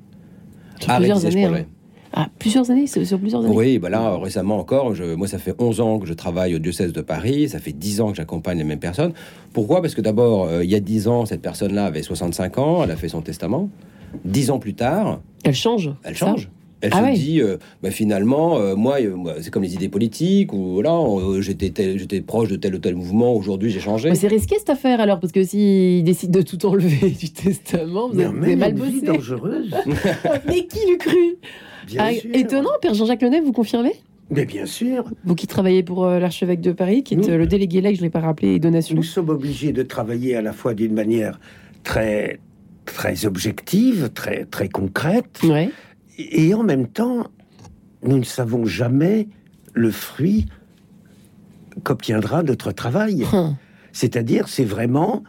[0.80, 1.46] Sur plusieurs années.
[1.46, 1.66] hein.
[2.16, 3.56] Ah, plusieurs années, sur plusieurs années.
[3.56, 6.60] Oui, bah là, récemment encore, je, moi, ça fait 11 ans que je travaille au
[6.60, 9.14] diocèse de Paris, ça fait 10 ans que j'accompagne les mêmes personnes.
[9.52, 9.82] Pourquoi?
[9.82, 12.92] Parce que d'abord, euh, il y a 10 ans, cette personne-là avait 65 ans, elle
[12.92, 13.70] a fait son testament.
[14.26, 15.92] 10 ans plus tard, Elle change.
[16.04, 16.28] elle ça?
[16.28, 16.50] change.
[16.82, 17.14] Elle Ah se ouais.
[17.14, 20.92] dit, euh, bah, finalement, euh, moi, euh, moi, c'est comme les idées politiques, ou là,
[21.00, 24.10] euh, j'étais proche de tel ou tel mouvement, aujourd'hui j'ai changé.
[24.10, 28.10] Mais c'est risqué cette affaire alors, parce que s'il décide de tout enlever du testament,
[28.12, 29.02] vous mène mal bossé.
[29.02, 29.74] dangereuse.
[30.48, 31.38] Mais qui l'eût cru
[31.88, 32.30] Bien Ah, sûr.
[32.34, 33.94] Étonnant, Père Jean-Jacques Lenay, vous confirmez?
[34.30, 37.46] Mais bien sûr, Vous qui travaillez pour euh, l'archevêque de Paris, qui est euh, le
[37.46, 38.96] délégué là, que je ne l'ai pas rappelé, et donation.
[38.96, 41.40] nous sommes obligés de travailler à la fois d'une manière
[41.84, 42.40] très
[42.86, 45.70] très objective, très très concrète, Ouais.
[46.18, 47.28] et en même temps,
[48.04, 49.28] nous ne savons jamais
[49.74, 50.48] le fruit
[51.84, 53.26] qu'obtiendra notre travail.
[53.34, 53.56] Hum.
[53.92, 55.24] C'est-à-dire, c'est vraiment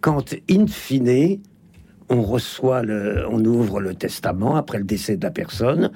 [0.00, 1.38] quand, in fine,
[2.08, 5.90] on reçoit le, on ouvre le testament après le décès de la personne,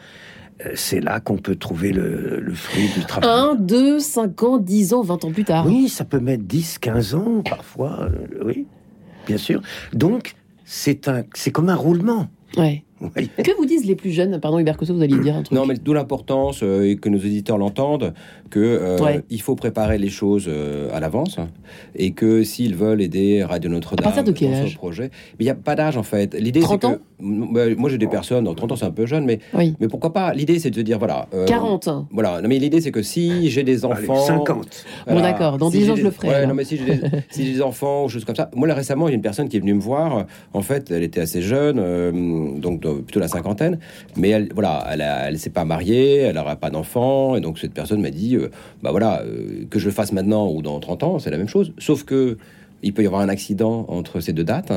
[0.65, 3.31] euh, c'est là qu'on peut trouver le, le fruit du travail.
[3.31, 5.67] 1, 2, 5 ans, 10 ans, 20 ans plus tard.
[5.67, 8.67] Oui, ça peut mettre 10, 15 ans parfois, euh, oui,
[9.27, 9.63] bien sûr.
[9.93, 11.01] Donc, c'est
[11.53, 12.29] comme un roulement.
[12.57, 12.85] Ouais.
[13.01, 13.31] Oui.
[13.43, 14.39] Que vous disent les plus jeunes?
[14.41, 15.57] Pardon, Hubert Cosso, vous alliez dire un truc.
[15.59, 18.13] Non, mais d'où l'importance euh, et que nos éditeurs l'entendent,
[18.51, 19.23] que euh, Ouais.
[19.31, 21.37] il faut préparer les choses euh, à l'avance
[21.95, 24.73] et que s'ils veulent aider Radio Notre-Dame À partir de quel dans âge?
[24.73, 25.05] ce projet,
[25.39, 26.35] mais il n'y a pas d'âge en fait.
[26.35, 27.01] L'idée c'est 30 que
[27.53, 29.75] bah, moi j'ai des personnes, dans 30 ans c'est un peu jeune, mais Oui.
[29.81, 30.35] mais pourquoi pas?
[30.35, 31.27] L'idée c'est de se dire voilà.
[31.33, 32.07] euh, 40 ans.
[32.11, 34.85] Voilà, non, mais l'idée c'est que si j'ai des Allez, enfants, 50.
[35.09, 36.85] Bon, d'accord, dans Si 10 j'ai ans, je le ferai, Ouais, non, mais si j'ai
[36.85, 38.51] des, si des enfants ou choses comme ça.
[38.55, 40.27] Moi, là, récemment, il y a une personne qui est venue me voir.
[40.53, 43.79] En fait, elle était assez jeune, euh, donc euh, plutôt la cinquantaine.
[44.17, 47.37] Mais elle, voilà, elle, s'est pas mariée, elle n'aura pas d'enfant.
[47.37, 48.51] Et donc, cette personne m'a dit, euh,
[48.83, 51.49] bah voilà, euh, que je le fasse maintenant ou dans 30 ans, c'est la même
[51.49, 51.73] chose.
[51.79, 52.37] Sauf que
[52.83, 54.73] il peut y avoir un accident entre ces deux dates.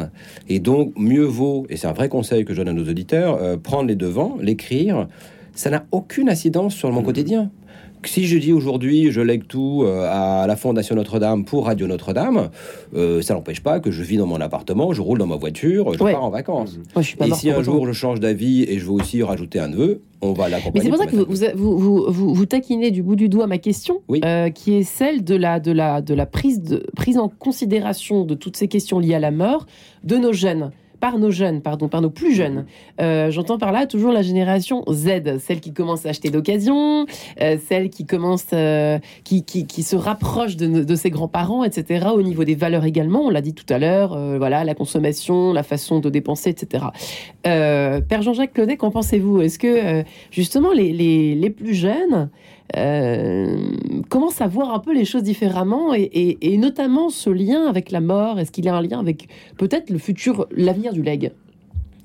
[0.49, 3.41] Et donc, mieux vaut, et c'est un vrai conseil que je donne à nos auditeurs,
[3.41, 5.08] euh, prendre les devants, l'écrire.
[5.56, 7.06] ça n'a aucune incidence sur mon Mmh.
[7.06, 7.52] quotidien.
[8.06, 12.50] Si je dis aujourd'hui, je lègue tout euh, à la Fondation Notre-Dame pour Radio Notre-Dame,
[12.96, 15.94] euh, ça n'empêche pas que je vis dans mon appartement, je roule dans ma voiture,
[15.94, 16.12] je Ouais.
[16.13, 16.78] pars en vacances.
[17.00, 20.02] Je Et si un jour je change d'avis et je veux aussi rajouter un neveu,
[20.22, 20.84] on va Mais l'accompagner.
[20.86, 23.58] c'est pour ça que vous, vous, vous, vous, vous taquinez du bout du doigt ma
[23.58, 24.22] question, Oui.
[24.26, 28.26] euh, qui est celle de la, de la, de la prise, de, prise en considération
[28.26, 29.66] de toutes ces questions liées à la mort
[30.04, 30.72] de nos jeunes.
[31.04, 32.66] Par nos jeunes, pardon, par nos plus jeunes.
[33.02, 37.08] Euh, J'entends par là toujours la génération Z, celle qui commence à acheter d'occasion,
[37.42, 42.08] euh, celle qui commence, euh, qui, qui, qui se rapproche de, de ses grands-parents, etc.
[42.16, 45.63] Au niveau des valeurs également, on l'a dit tout à l'heure, voilà, la consommation, la
[45.63, 46.86] façon de dépenser, etc.
[47.44, 49.42] Père Jean-Jacques Clodet, qu'en pensez-vous?
[49.42, 52.30] Est-ce que justement les, les, les plus jeunes
[52.76, 53.58] euh,
[54.10, 57.92] commencent à voir un peu les choses différemment et, et- et notamment ce lien avec
[57.92, 58.40] la mort.
[58.40, 61.32] Est-ce qu'il y a un lien avec peut-être le futur, l'avenir du leg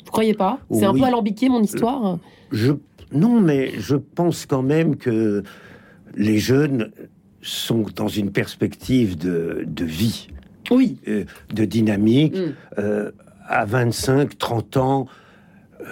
[0.04, 0.58] Vous croyez pas?
[0.70, 2.18] C'est un peu alambiqué mon histoire?
[2.52, 2.72] Je,
[3.12, 5.42] non, mais je pense quand même que
[6.16, 6.90] les jeunes
[7.42, 10.28] sont dans une perspective de, de vie,
[10.70, 10.98] Oui.
[11.08, 12.34] euh, de dynamique.
[12.36, 12.54] Mm.
[12.78, 13.10] Euh,
[13.50, 15.06] à 25, 30 ans,
[15.80, 15.84] euh,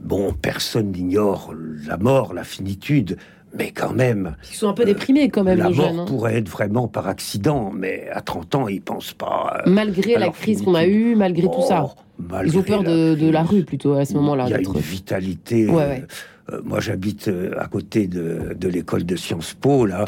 [0.00, 1.52] bon, personne n'ignore
[1.86, 3.18] la mort, la finitude,
[3.54, 5.98] mais quand même, Ils sont un peu déprimés quand même, la nos mort jeunes.
[6.00, 6.04] hein.
[6.06, 9.60] pourrait être vraiment par accident, mais à 30 ans, ils pensent pas.
[9.66, 11.86] euh, Malgré la crise qu'on a eue, malgré tout ça.
[12.18, 14.44] Malgré Ils ont peur de, de la rue plutôt à ce moment-là.
[14.46, 15.66] Il y a une vitalité.
[15.68, 16.04] Ouais, euh, ouais.
[16.52, 20.04] euh, moi, j'habite à côté de, de l'école de Sciences Po, là.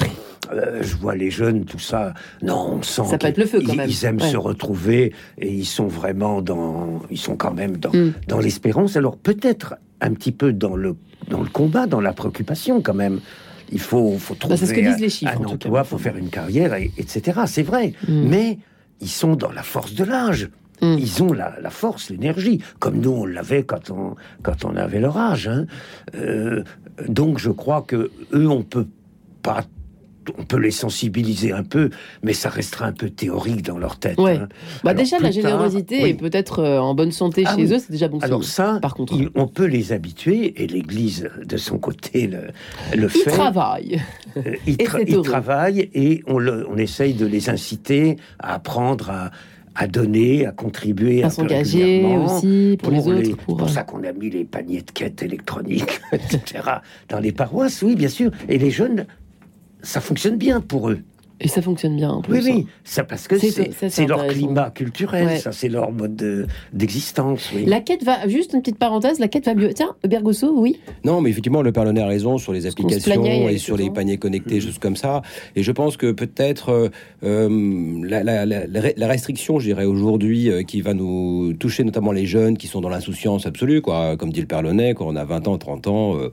[0.53, 2.13] Euh, je vois les jeunes, tout ça.
[2.43, 3.89] Non, on sent Ça peut être le feu, quand même.
[3.89, 4.31] Ils aiment Ouais.
[4.31, 7.01] se retrouver et ils sont vraiment dans.
[7.11, 8.13] Ils sont quand même dans, Mm.
[8.29, 8.97] dans l'espérance.
[8.97, 10.97] Alors, peut-être un petit peu dans le,
[11.29, 13.21] dans le combat, dans la préoccupation, quand même.
[13.73, 16.17] Il faut, faut trouver Bah, c'est ce que disent les chiffres, un emploi, faut faire
[16.17, 17.41] une carrière, et- etc.
[17.47, 17.95] C'est vrai.
[18.07, 18.29] Mm.
[18.29, 18.59] Mais
[19.01, 20.51] ils sont dans la force de l'âge.
[20.83, 20.97] Mm.
[20.99, 25.01] Ils ont la, la force, l'énergie, comme nous on l'avait quand on, quand on avait
[25.01, 25.49] leur âge.
[25.49, 25.67] hein.
[26.15, 26.63] Euh,
[27.09, 28.87] donc je crois que eux, on peut
[29.43, 29.65] pas,
[30.39, 31.91] on peut les sensibiliser un peu,
[32.23, 34.19] mais ça restera un peu théorique dans leur tête.
[34.19, 34.37] Ouais.
[34.37, 34.49] hein.
[34.83, 36.09] Bah Alors, déjà, la tard, générosité oui.
[36.11, 37.73] et peut-être euh, en bonne santé Ah chez oui.
[37.75, 38.25] eux, c'est déjà bon signe.
[38.27, 39.15] Alors ça, par contre.
[39.15, 42.49] il- on peut les habituer, et l'Église, de son côté, le,
[42.97, 43.31] le Ils fait.
[43.31, 44.01] travaillent.
[44.37, 48.17] Euh, ils, Et tra- c'est ils travaillent et on, le- on essaye de les inciter
[48.39, 49.31] à apprendre à,
[49.77, 53.37] à donner, à contribuer À peu s'engager aussi pour, les autres.
[53.45, 56.63] pour, pour euh, ça qu'on a mis les paniers de quêtes électroniques, etc.
[57.09, 58.31] dans les paroisses, oui, bien sûr.
[58.49, 59.07] Et les jeunes,
[59.85, 61.01] ça fonctionne bien pour eux.
[61.41, 62.11] Et ça fonctionne bien.
[62.11, 62.55] en plus, Oui, hein.
[62.59, 65.37] oui, ça parce que C'est- leur climat culturel, Ouais.
[65.39, 67.51] ça c'est leur mode de- d'existence.
[67.55, 67.65] Oui.
[67.67, 69.73] La quête va, juste une petite parenthèse, la quête va mieux.
[69.75, 70.79] Tiens, Bergosso, oui.
[71.05, 73.93] Non, mais effectivement, le Launay a raison sur les applications et sur les temps.
[73.95, 75.23] paniers connectés, choses comme ça.
[75.57, 76.89] Et je pense que peut-être euh,
[77.25, 82.57] euh, la, la- restriction, je dirais, aujourd'hui, euh, qui va nous toucher notamment les jeunes
[82.57, 84.17] qui sont dans l'insouciance absolue, quoi.
[84.17, 86.31] Comme dit le Launay, quand on a 20 ans, 30 ans, euh,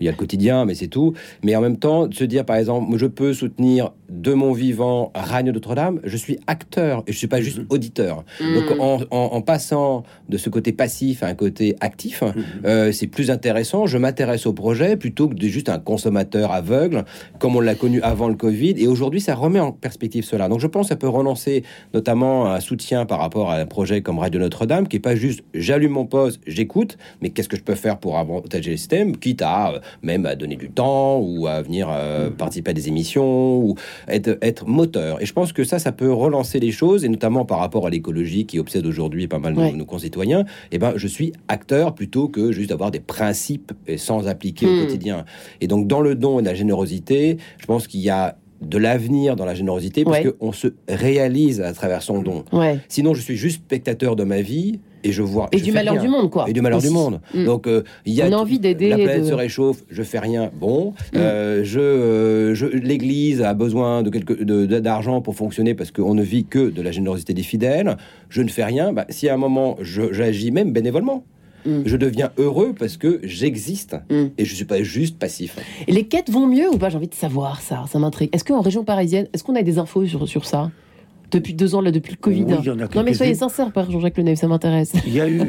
[0.00, 1.14] il y a le quotidien, mais c'est tout.
[1.42, 5.10] Mais en même temps, de se dire, par exemple, je peux soutenir de mon vivant
[5.14, 8.24] Radio Notre-Dame, je suis acteur et je suis pas juste auditeur.
[8.40, 8.80] Donc, Mm.
[8.80, 12.22] en, en- en passant de ce côté passif à un côté actif,
[12.64, 13.86] euh, c'est plus intéressant.
[13.86, 17.04] Je m'intéresse au projet plutôt que de juste un consommateur aveugle,
[17.38, 18.74] comme on l'a connu avant le Covid.
[18.78, 20.48] Et aujourd'hui, ça remet en perspective cela.
[20.48, 21.62] Donc, je pense que ça peut relancer
[21.94, 25.42] notamment un soutien par rapport à un projet comme Radio Notre-Dame, qui est pas juste
[25.54, 29.42] j'allume mon poste, j'écoute, mais qu'est-ce que je peux faire pour avantager le système, quitte
[29.42, 33.56] à euh, même à donner du temps ou à venir euh, participer à des émissions
[33.58, 33.74] ou
[34.08, 35.20] être, être moteur.
[35.20, 37.90] Et je pense que ça, ça peut relancer les choses, et notamment par rapport à
[37.90, 39.72] l'écologie qui obsède aujourd'hui pas mal de Ouais.
[39.72, 40.44] nos, nos concitoyens.
[40.70, 44.78] Et ben, je suis acteur plutôt que juste avoir des principes et sans appliquer Hmm.
[44.78, 45.24] au quotidien.
[45.60, 49.34] Et donc, dans le don et la générosité, je pense qu'il y a de l'avenir
[49.34, 50.32] dans la générosité parce Ouais.
[50.38, 52.44] qu'on se réalise à travers son don.
[52.52, 52.78] Ouais.
[52.88, 55.48] Sinon, je suis juste spectateur de ma vie et je vois.
[55.52, 56.02] Et je du malheur rien.
[56.02, 56.48] du monde, quoi.
[56.48, 56.88] Et du malheur aussi.
[56.88, 57.20] du monde.
[57.34, 57.44] Mm.
[57.44, 60.02] Donc, euh, il y a On a envie d'aider La planète de- se réchauffe, je
[60.02, 60.50] fais rien.
[60.58, 61.16] Bon, Mm.
[61.16, 64.32] Euh, je, euh, je- l'Église a besoin de quelque
[64.80, 67.96] d'argent pour fonctionner parce qu'on ne vit que de la générosité des fidèles.
[68.28, 68.92] Je ne fais rien.
[68.92, 71.24] Bah, si à un moment j'agis même bénévolement.
[71.64, 71.82] Mm.
[71.86, 74.24] Je deviens heureux parce que j'existe Mm.
[74.36, 75.56] et je suis pas juste passif.
[75.86, 76.88] Et les quêtes vont mieux ou pas?
[76.88, 78.30] J'ai envie de savoir ça, ça m'intrigue.
[78.32, 80.70] Est-ce qu'en région parisienne, est-ce qu'on a des infos sur, sur ça?
[81.32, 83.34] Depuis deux ans, là, depuis le Covid Oui, il y en a Non, mais soyez
[83.34, 84.92] sincère, Père Jean-Jacques Lenève, ça m'intéresse.
[85.06, 85.42] Il y a eu,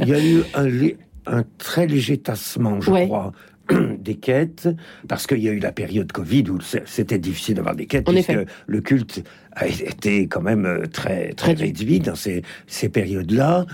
[0.00, 3.06] il y a eu un, très léger tassement, je Ouais.
[3.06, 3.32] crois,
[4.00, 4.68] des quêtes,
[5.06, 8.12] parce qu'il y a eu la période Covid où c'était difficile d'avoir des quêtes, En
[8.12, 8.46] puisque effet.
[8.66, 11.66] le culte a été quand même euh, très, très Réduit.
[11.66, 13.66] réduit dans ces, ces périodes-là.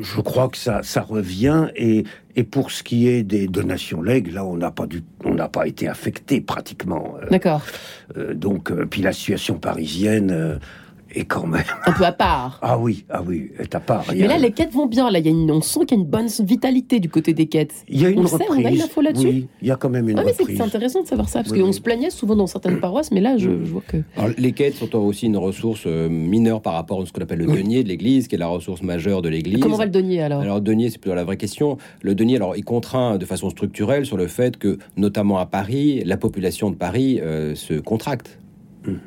[0.00, 2.04] Je crois que ça, ça revient et,
[2.36, 5.48] et pour ce qui est des donations legs, là on n'a pas du, on n'a
[5.48, 7.14] pas été affecté pratiquement.
[7.22, 7.62] Euh, D'accord.
[8.16, 10.56] euh, donc, euh, puis la situation parisienne euh,
[11.14, 11.62] et quand même.
[11.86, 12.58] Un peu à part.
[12.62, 14.04] Ah oui, ah oui, est à part.
[14.12, 15.10] Mais a- là, les quêtes vont bien.
[15.10, 17.32] Là, il y a une, on sent qu'il y a une bonne vitalité du côté
[17.34, 17.74] des quêtes.
[17.88, 18.64] il y a une on le sait, reprise.
[18.64, 19.26] on a une info là-dessus.
[19.26, 20.58] Oui, il y a quand même une Ah, mais c'est reprise.
[20.58, 21.74] c'est intéressant de savoir ça, parce Oui, qu'on oui.
[21.74, 23.98] se plaignait souvent dans certaines paroisses, mais là, je, je vois que.
[24.16, 27.38] Alors, les quêtes sont aussi une ressource euh, mineure par rapport à ce qu'on appelle
[27.38, 29.60] le denier de l'Église, qui est la ressource majeure de l'Église.
[29.60, 30.40] Comment va le denier alors?
[30.40, 31.78] Alors, le denier, c'est plutôt la vraie question.
[32.02, 36.02] Le denier, alors, il contraint de façon structurelle sur le fait que, notamment à Paris,
[36.04, 38.38] la population de Paris euh, se contracte.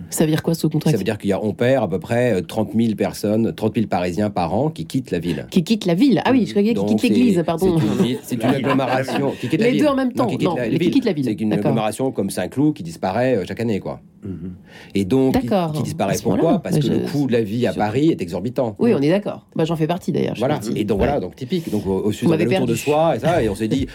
[0.10, 1.88] Ça veut dire quoi ce contrat Ça veut dire qu'il y a, on perd à
[1.88, 5.46] peu près euh, 30 000 personnes, 30 000 Parisiens par an qui quittent la ville.
[5.52, 7.78] Qui quitte la ville Ah oui, je croyais qu'il Donc, quitte c'est- l'église, pardon.
[8.24, 9.32] C'est une, agglomération.
[9.40, 9.82] Qui quitte la Les ville.
[9.82, 10.26] deux en même temps.
[10.28, 10.92] qui quitte Non, la, mais qui ville.
[10.92, 11.26] quitte la ville.
[11.26, 14.02] C'est une agglomération comme Saint-Cloud qui disparaît euh, chaque année, quoi.
[14.24, 14.54] Mhm.
[14.96, 15.72] Et donc, qui, D'accord.
[15.74, 16.60] qui disparaît pourquoi?
[16.60, 18.76] Parce bah, que le coût de la vie à Paris est exorbitant.
[18.80, 19.46] Oui, on est d'accord.
[19.56, 20.34] Bah, J'en fais partie d'ailleurs.
[20.40, 20.72] Voilà, partie.
[20.76, 21.06] et donc Ouais.
[21.06, 21.70] voilà, donc typique.
[21.72, 23.56] Donc au, au sud, on a m'avez le tour de soi, et ça, et on
[23.56, 23.88] s'est dit,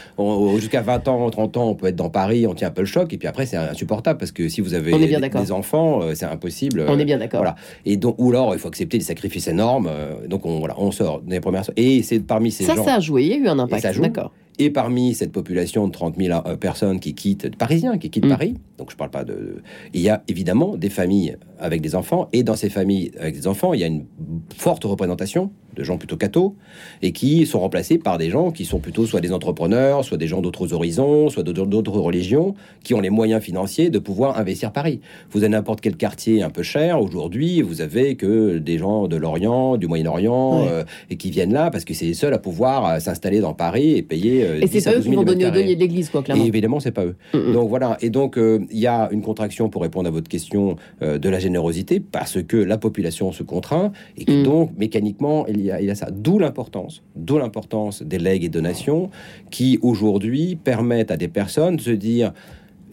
[0.58, 2.86] jusqu'à 20 ans, 30 ans, on peut être dans Paris, on tient un peu le
[2.86, 5.40] choc, et puis après, c'est insupportable, parce que si vous avez des, d'accord.
[5.72, 6.84] Enfants, euh, c'est impossible.
[6.88, 7.40] On euh, est bien d'accord.
[7.40, 7.56] Voilà.
[7.84, 10.90] Et donc, ou alors, il faut accepter des sacrifices énormes, euh, donc on, voilà, on
[10.90, 11.64] sort des premières.
[11.76, 12.84] Et c'est parmi ces Ça, gens.
[12.84, 13.22] ça a joué.
[13.24, 13.82] Il y a eu un impact.
[13.82, 13.92] ça.
[14.00, 14.32] D'accord.
[14.64, 18.28] Et parmi cette population de 30 000 euh, personnes qui quittent, parisiens qui quittent Mm.
[18.28, 19.56] Paris, donc je parle pas de.
[19.92, 23.48] Il y a évidemment des familles avec des enfants, et dans ces familles avec des
[23.48, 24.04] enfants, il y a une
[24.56, 26.54] forte représentation de gens plutôt cathos,
[27.00, 30.26] et qui sont remplacés par des gens qui sont plutôt soit des entrepreneurs, soit des
[30.26, 35.00] gens d'autres horizons, soit d'autres- religions, qui ont les moyens financiers de pouvoir investir Paris.
[35.30, 39.16] Vous avez n'importe quel quartier un peu cher, aujourd'hui, vous avez que des gens de
[39.16, 42.84] l'Orient, du Moyen-Orient, euh, et qui viennent là parce que c'est les seuls à pouvoir
[42.86, 44.44] euh, s'installer dans Paris et payer.
[44.52, 46.44] Euh, Et 10 c'est pas eux 12 qui 000 vont donner de l'église, quoi, clairement.
[46.44, 47.16] Et évidemment, c'est pas eux.
[47.34, 47.52] Mm, mm.
[47.52, 47.96] Donc voilà.
[48.00, 51.28] Et donc, euh, il y a une contraction pour répondre à votre question euh, de
[51.28, 54.42] la générosité parce que la population se contraint et que Mm.
[54.44, 56.10] donc, mécaniquement, il y a, il y a ça.
[56.10, 59.10] D'où l'importance, d'où l'importance des legs et donations
[59.50, 62.32] qui aujourd'hui permettent à des personnes de se dire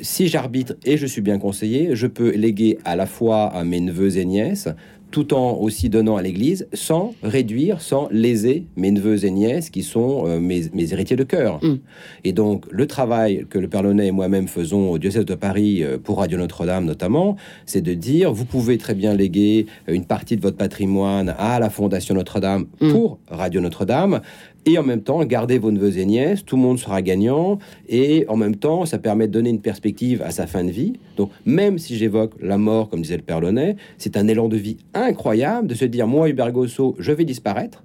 [0.01, 3.79] si j'arbitre et je suis bien conseillé, je peux léguer à la fois à mes
[3.79, 4.69] neveux et nièces,
[5.11, 9.83] tout en aussi donnant à l'Église, sans réduire, sans léser mes neveux et nièces qui
[9.83, 11.59] sont euh, mes, mes héritiers de cœur.
[11.63, 11.75] Mm.
[12.23, 15.83] Et donc, le travail que le Père Launay et moi-même faisons au diocèse de Paris,
[15.83, 20.05] euh, pour Radio Notre-Dame notamment, c'est de dire, vous pouvez très bien léguer euh, une
[20.05, 22.91] partie de votre patrimoine à la Fondation Notre-Dame Mm.
[22.91, 24.21] pour Radio Notre-Dame,
[24.65, 28.25] et en même temps, gardez vos neveux et nièces, tout le monde sera gagnant, et
[28.27, 30.93] en même temps, ça permet de donner une perspective à sa fin de vie.
[31.17, 34.57] Donc, même si j'évoque la mort, comme disait le Père Launay, c'est un élan de
[34.57, 37.83] vie incroyable de se dire, moi, Hubert Gosso, je vais disparaître,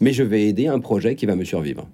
[0.00, 1.88] mais je vais aider un projet qui va me survivre.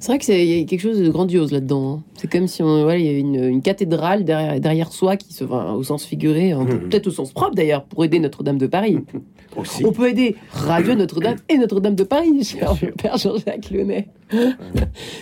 [0.00, 1.98] C'est vrai qu'il y a quelque chose de grandiose là-dedans.
[1.98, 2.02] hein.
[2.14, 5.32] C'est comme si on, voilà, il y a une, une cathédrale derrière, derrière soi qui
[5.32, 6.88] se va au sens figuré, hein, Mhm.
[6.88, 8.98] peut-être au sens propre d'ailleurs, pour aider Notre-Dame de Paris.
[9.56, 9.84] Aussi.
[9.84, 12.74] On peut aider Radio Notre-Dame et Notre-Dame de Paris, cher.
[12.98, 14.08] Père Jean-Jacques Lyonnais.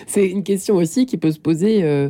[0.05, 2.09] C'est une question aussi qui peut se poser euh,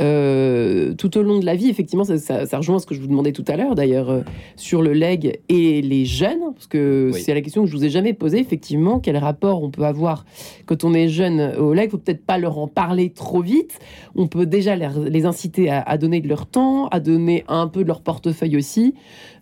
[0.00, 1.68] euh, tout au long de la vie.
[1.68, 4.20] Effectivement, ça, ça- ça rejoint ce que je vous demandais tout à l'heure, d'ailleurs, euh,
[4.56, 7.20] sur le leg et les jeunes, parce que Oui.
[7.20, 8.38] c'est la question que je vous ai jamais posée.
[8.38, 10.24] Effectivement, quel rapport on peut avoir
[10.66, 11.90] quand on est jeune au leg?
[11.90, 13.78] Faut peut-être pas leur en parler trop vite.
[14.16, 17.68] On peut déjà les, les inciter à, à donner de leur temps, à donner un
[17.68, 18.94] peu de leur portefeuille aussi,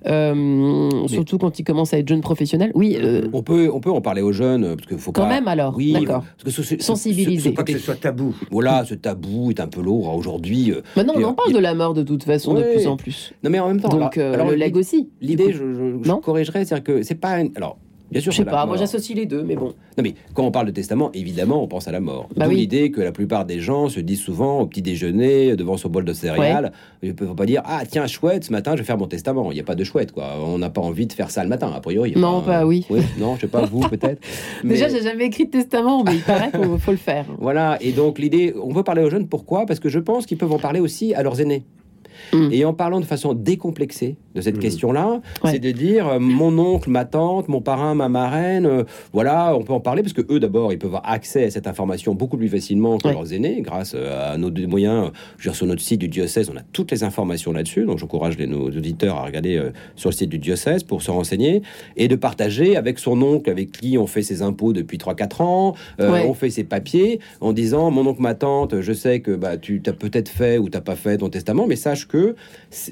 [0.07, 2.73] euh, surtout quand ils commencent à être jeunes professionnels.
[2.75, 5.29] Oui, euh, On peut, on peut en parler aux jeunes, parce qu'il faut quand pas...
[5.29, 5.75] même alors.
[5.77, 6.23] Oui, D'accord.
[6.37, 7.51] parce que ce- ce- ce- Sensibiliser.
[7.51, 8.35] ce Pas que ce soit tabou.
[8.51, 10.71] voilà, ce tabou est un peu lourd aujourd'hui.
[10.73, 10.81] euh.
[10.97, 13.33] Maintenant, on en parle de la mort de toute façon de plus en plus.
[13.43, 15.09] Non, mais en même temps, Donc, alors- euh, alors, le leg aussi.
[15.21, 15.59] L'idée, je,
[16.05, 17.41] je- corrigerais, c'est-à-dire que c'est pas.
[17.41, 17.79] une- Alors,
[18.13, 19.75] bien sûr, Je sais pas, moi j'associe les deux, mais bon.
[19.99, 22.29] Non, mais quand on parle de testament, évidemment, on pense à la mort.
[22.37, 22.59] Bah D'où oui.
[22.59, 26.05] l'idée que la plupart des gens se disent souvent au petit déjeuner, devant son bol
[26.05, 26.73] de céréales,
[27.03, 29.51] ils ne peuvent pas dire Ah, tiens, chouette, ce matin, je vais faire mon testament.
[29.51, 30.35] Il n'y a pas de chouette, quoi.
[30.45, 32.13] On n'a pas envie de faire ça le matin, a priori.
[32.17, 32.87] Non, pas oui.
[33.19, 34.21] non, je sais pas, vous, peut-être.
[34.63, 37.27] Déjà, Mais- j'ai jamais écrit de testament, mais il paraît qu'il faut le faire.
[37.39, 39.67] Voilà, et donc l'idée, on peut parler aux jeunes, pourquoi?
[39.67, 41.65] Parce que je pense qu'ils peuvent en parler aussi à leurs aînés.
[42.33, 42.49] Mm.
[42.53, 44.61] Et en parlant de façon décomplexée de cette Mm.
[44.61, 45.51] question-là, Ouais.
[45.53, 49.63] c'est de dire euh, mon oncle, ma tante, mon parrain, ma marraine, euh, voilà, on
[49.63, 52.37] peut en parler parce que eux d'abord, ils peuvent avoir accès à cette information beaucoup
[52.37, 53.15] plus facilement que Ouais.
[53.15, 55.11] leurs aînés grâce euh, à nos deux moyens.
[55.39, 57.99] Je veux dire, sur notre site du diocèse, on a toutes les informations là-dessus, donc
[57.99, 61.63] j'encourage les- nos auditeurs à regarder euh, sur le site du diocèse pour se renseigner
[61.97, 65.75] et de partager avec son oncle avec qui on fait ses impôts depuis 3-4 ans,
[66.01, 66.25] euh, Ouais.
[66.29, 69.81] on fait ses papiers en disant mon oncle, ma tante, je sais que bah, tu
[69.83, 72.35] t'as peut-être fait ou t'as pas fait ton testament, mais sache que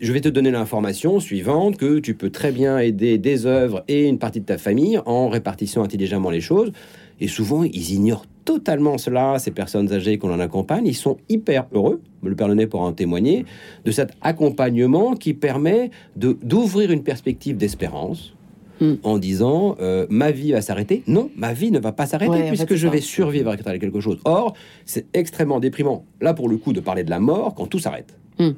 [0.00, 4.08] je vais te donner l'information suivante que tu peux très bien aider des œuvres et
[4.08, 6.72] une partie de ta famille en répartissant intelligemment les choses.
[7.20, 10.88] Et souvent, ils ignorent totalement cela, ces personnes âgées qu'on en accompagne.
[10.88, 13.44] Ils sont hyper heureux, le Père Launay pourra en témoigner,
[13.84, 18.34] de cet accompagnement qui permet d'ouvrir une perspective d'espérance
[18.82, 18.94] Mm.
[19.02, 21.02] en disant euh, ma vie va s'arrêter.
[21.06, 22.90] Non, ma vie ne va pas s'arrêter Ouais, en fait, puisque je ça.
[22.94, 24.18] vais survivre à quelque chose.
[24.24, 24.54] Or,
[24.86, 28.16] c'est extrêmement déprimant, là pour le coup, de parler de la mort quand tout s'arrête.
[28.38, 28.48] Mm.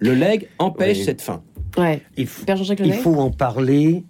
[0.00, 1.04] Le leg empêche Oui.
[1.04, 1.42] cette fin.
[1.76, 2.02] Ouais.
[2.16, 4.04] Il, faut en parler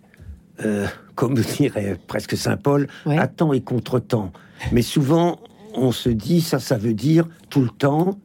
[0.64, 3.18] euh, comme dirait presque Saint Paul, Ouais.
[3.18, 4.32] à temps et contre-temps.
[4.72, 5.38] Mais souvent,
[5.74, 8.18] on se dit, ça, ça veut dire tout le temps,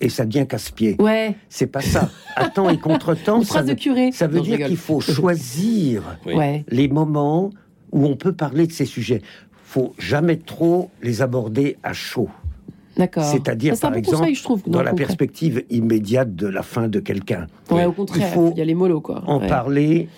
[0.00, 0.96] et ça devient casse-pied.
[0.98, 2.10] Ouais, C'est pas ça.
[2.36, 4.12] À temps et contre-temps, ça phrase de veut, curé.
[4.12, 6.64] ça veut Non, dire qu'il faut choisir Oui.
[6.68, 7.50] Les moments
[7.92, 9.20] où on peut parler de ces sujets.
[9.64, 12.28] faut jamais trop les aborder à chaud.
[12.96, 13.24] D'accord.
[13.24, 17.00] C'est-à-dire, un par exemple, conseil, je trouve, Dans la perspective immédiate de la fin de
[17.00, 17.46] quelqu'un.
[17.70, 19.22] Ouais, au contraire, Il faut il y a les mollos, quoi.
[19.26, 19.46] En Ouais.
[19.46, 20.08] parler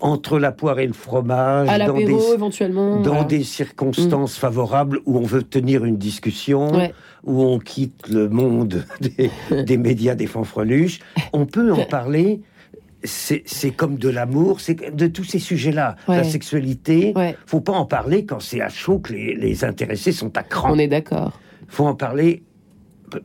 [0.00, 2.02] entre la poire et le fromage, À dans, des,
[2.34, 2.96] éventuellement.
[3.00, 3.24] dans voilà.
[3.24, 6.92] des circonstances favorables où on veut tenir une discussion, Ouais.
[7.22, 9.30] où on quitte le monde des,
[9.64, 10.98] des médias des fanfreluches.
[11.32, 12.40] On peut en parler.
[13.04, 15.96] C'est comme de l'amour, c'est de tous ces sujets-là.
[16.08, 16.16] Ouais.
[16.18, 20.12] La sexualité, Ouais, faut pas en parler quand c'est à chaud que les, les intéressés
[20.12, 20.72] sont à cran.
[20.72, 21.40] on est d'accord.
[21.68, 22.42] faut en parler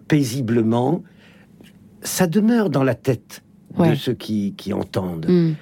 [0.07, 1.03] paisiblement.
[2.01, 3.43] Ça demeure dans la tête
[3.77, 3.91] Ouais.
[3.91, 5.27] de ceux qui, qui entendent.
[5.29, 5.53] Hmm.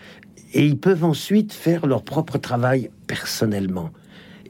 [0.53, 3.89] Et ils peuvent ensuite faire leur propre travail personnellement.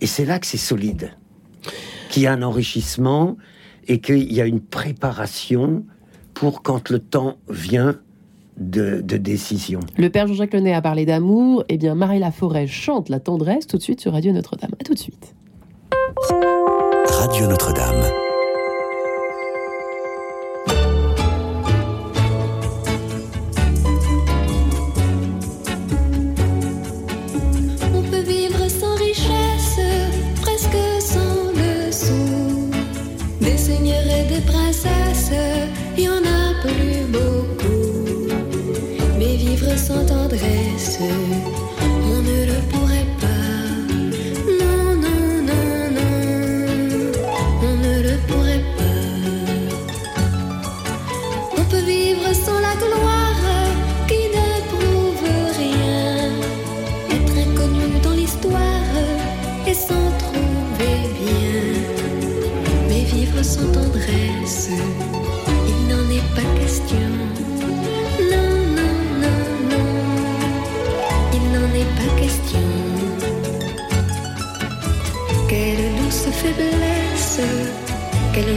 [0.02, 1.10] Et c'est là que c'est solide,
[2.10, 3.38] qu'il y a un enrichissement
[3.88, 5.84] et qu'il y a une préparation
[6.36, 8.00] pour quand le temps vient
[8.58, 9.80] de, de décision.
[9.98, 11.64] Le père Jean-Jacques Lenet a parlé d'amour.
[11.70, 14.72] Eh bien, Marie Laforêt chante la tendresse tout de suite sur Radio Notre-Dame.
[14.80, 15.36] À tout de suite.
[17.08, 18.25] Radio Notre-Dame.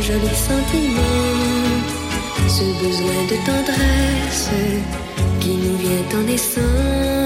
[0.08, 1.82] Joli sentiment,
[2.48, 4.50] ce besoin de tendresse
[5.38, 7.17] qui nous vient en naissant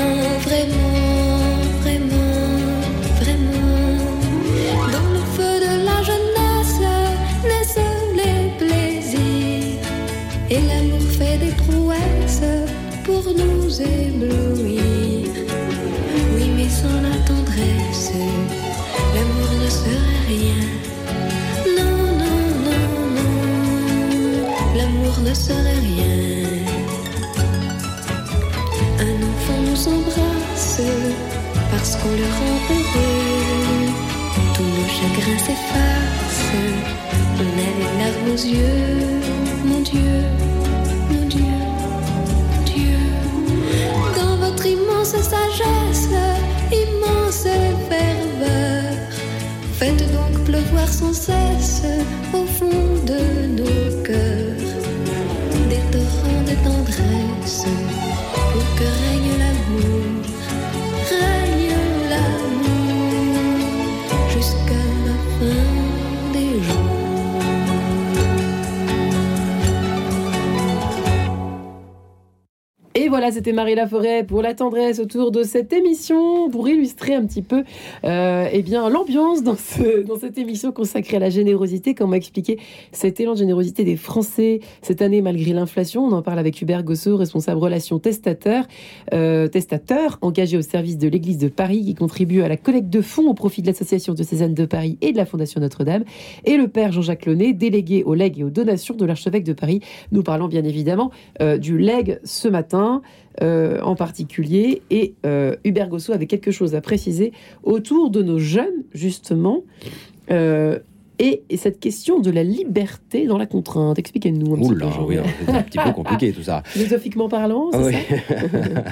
[73.42, 77.64] c'était Marie Laforêt pour la tendresse autour de cette émission, pour illustrer un petit peu
[78.04, 81.96] euh, eh bien, l'ambiance dans, ce, dans cette émission consacrée à la générosité.
[81.96, 82.60] Comme m'a expliqué
[82.92, 86.04] cet élan de générosité des Français cette année malgré l'inflation?
[86.04, 88.64] On en parle avec Hubert Gossot, responsable relations testateur,
[89.12, 93.00] euh, testateur engagé au service de l'Église de Paris, qui contribue à la collecte de
[93.00, 96.04] fonds au profit de l'Association de Cézanne de Paris et de la Fondation Notre-Dame.
[96.44, 99.80] Et le père Jean-Jacques Launay, délégué aux legs et aux donations de l'archevêque de Paris.
[100.12, 103.02] Nous parlons bien évidemment euh, du leg ce matin
[103.40, 104.82] euh, en particulier.
[104.90, 109.62] Et euh, Hubert Gossot avait quelque chose à préciser autour de nos jeunes, justement.
[110.30, 110.78] Euh,
[111.18, 113.98] et, et cette question de la liberté dans la contrainte.
[113.98, 115.02] Expliquez-nous un petit Oula, peu.
[115.04, 115.16] Oui,
[115.46, 116.62] c'est un petit peu compliqué tout ça.
[116.66, 117.94] Philosophiquement parlant, c'est Ah oui.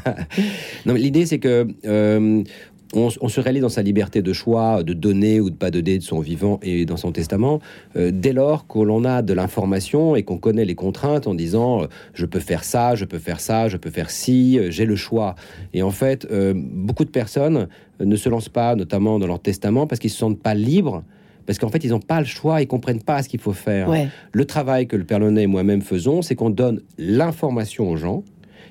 [0.05, 0.15] ça?
[0.87, 1.67] Non, mais l'idée, c'est que
[2.95, 5.99] on, on se réalise dans sa liberté de choix, de donner ou de pas donner
[5.99, 7.61] de son vivant et dans son testament,
[7.97, 11.83] euh, dès lors que l'on a de l'information et qu'on connaît les contraintes en disant
[11.83, 14.85] euh, je peux faire ça, je peux faire ça, je peux faire ci, euh, j'ai
[14.85, 15.35] le choix.
[15.73, 17.69] Et en fait, beaucoup de personnes
[18.01, 21.03] ne se lancent pas, notamment dans leur testament, parce qu'ils se sentent pas libres.
[21.47, 23.89] Parce qu'en fait, ils n'ont pas le choix, ils comprennent pas ce qu'il faut faire.
[23.89, 24.09] Ouais.
[24.33, 28.23] Le travail que le Père Launay et moi-même faisons, c'est qu'on donne l'information aux gens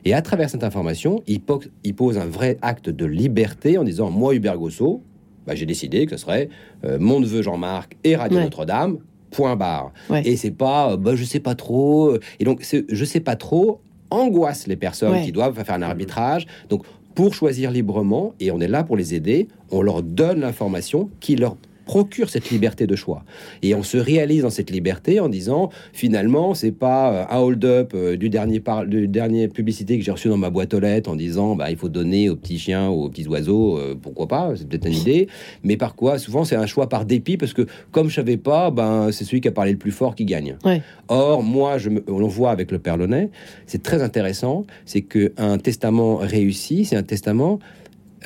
[0.06, 3.84] Et à travers cette information, il, po- il pose un vrai acte de liberté en
[3.84, 5.02] disant Moi, Hubert Gosso,
[5.48, 6.50] bah, j'ai décidé que ce serait
[6.86, 8.44] euh, mon neveu Jean-Marc et Radio Ouais.
[8.44, 8.98] Notre-Dame,
[9.32, 9.92] point barre.
[10.10, 10.22] Ouais.
[10.28, 12.16] Et c'est pas euh, bah, Je sais pas trop.
[12.40, 13.80] Et donc, je sais pas trop
[14.12, 15.24] angoisse les personnes Ouais.
[15.24, 16.48] qui doivent faire un arbitrage.
[16.70, 16.84] Donc,
[17.16, 21.36] pour choisir librement, et on est là pour les aider, on leur donne l'information qui
[21.36, 21.58] leur
[21.90, 23.24] procure cette liberté de choix.
[23.64, 27.94] Et on se réalise dans cette liberté en disant finalement c'est pas euh, un hold-up
[27.96, 31.10] euh, du dernier par du dernier publicité que j'ai reçu dans ma boîte aux lettres
[31.10, 34.28] en disant bah il faut donner aux petits chiens ou aux petits oiseaux euh, pourquoi
[34.28, 35.30] pas c'est peut-être une idée
[35.64, 38.70] mais par quoi souvent c'est un choix par dépit parce que comme je savais pas
[38.70, 40.58] ben c'est celui qui a parlé le plus fort qui gagne.
[40.64, 40.84] Ouais.
[41.08, 43.32] Or moi je me, on le voit avec le Père Launay
[43.66, 47.58] c'est très intéressant c'est que un testament réussi c'est un testament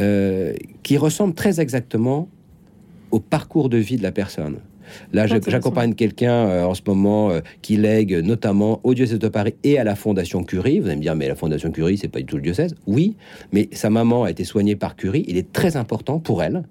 [0.02, 2.28] euh, qui ressemble très exactement
[3.14, 4.58] au parcours de vie de la personne.
[5.14, 5.52] Là, Intéressant.
[5.52, 9.78] j'accompagne quelqu'un euh, en ce moment euh, qui lègue notamment au diocèse de Paris et
[9.78, 10.80] à la Fondation Curie.
[10.80, 12.76] Vous allez me dire, mais la Fondation Curie, c'est pas du tout le diocèse.
[12.88, 13.16] Oui,
[13.52, 15.24] mais sa maman a été soignée par Curie.
[15.28, 16.64] Il est très important pour elle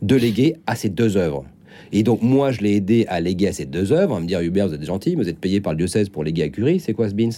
[0.00, 1.44] de léguer à ces deux œuvres.
[1.92, 4.40] Et donc, moi, je l'ai aidé à léguer à ces deux œuvres, à me dire,
[4.40, 6.92] Hubert, vous êtes gentil, vous êtes payé par le diocèse pour léguer à Curie, c'est
[6.92, 7.28] quoi ce bins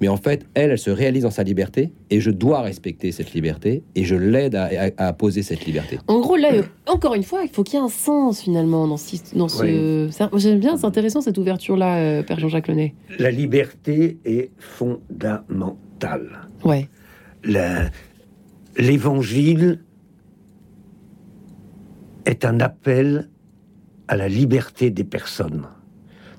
[0.00, 3.32] Mais en fait, elle, elle se réalise dans sa liberté, et je dois respecter cette
[3.34, 5.98] liberté, et je l'aide à, à- à poser cette liberté.
[6.08, 8.86] En gros, là, euh, encore une fois, il faut qu'il y ait un sens finalement
[8.88, 10.08] dans, ce- dans ce.
[10.10, 12.94] ça- J'aime bien, c'est intéressant cette ouverture-là, euh, Père Jean-Jacques Launay.
[13.18, 16.48] La liberté est fondamentale.
[16.64, 16.88] Ouais.
[17.44, 17.90] La-
[18.78, 19.80] L'évangile
[22.24, 23.28] est un appel
[24.10, 25.66] à la liberté des personnes.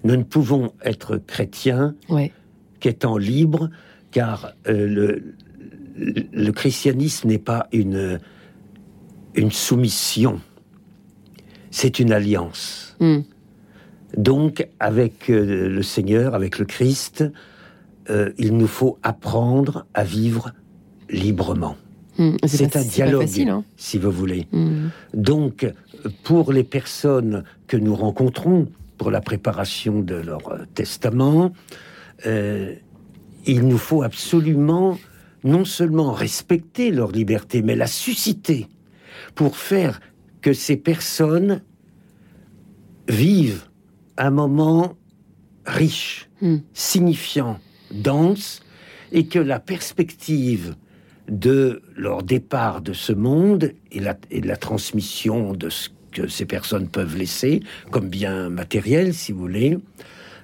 [0.03, 2.33] Nous ne pouvons être chrétiens Ouais.
[2.81, 3.69] qu'étant libres,
[4.11, 5.23] car euh, le,
[5.95, 8.19] le- le christianisme n'est pas une,
[9.35, 10.41] une soumission,
[11.69, 12.97] c'est une alliance.
[12.99, 13.21] Hmm.
[14.17, 17.23] Donc, avec euh, le Seigneur, avec le Christ,
[18.09, 20.51] euh, il nous faut apprendre à vivre
[21.09, 21.77] librement.
[22.43, 23.63] Et C'est un dialogue, facile, hein.
[23.77, 24.47] si vous voulez.
[24.51, 24.89] Hmm.
[25.13, 25.71] Donc,
[26.23, 28.67] pour les personnes que nous rencontrons
[28.97, 31.51] pour la préparation de leur euh, testament,
[32.25, 32.75] euh,
[33.45, 34.97] il nous faut absolument
[35.43, 38.67] non seulement respecter leur liberté, mais la susciter
[39.33, 39.99] pour faire
[40.41, 41.61] que ces personnes
[43.07, 43.63] vivent
[44.17, 44.95] un moment
[45.65, 46.57] riche, Hmm.
[46.73, 47.59] signifiant,
[47.91, 48.61] dense,
[49.11, 50.75] et que la perspective
[51.31, 56.27] de leur départ de ce monde et, la, et de la transmission de ce que
[56.27, 59.77] ces personnes peuvent laisser comme bien matériel, si vous voulez,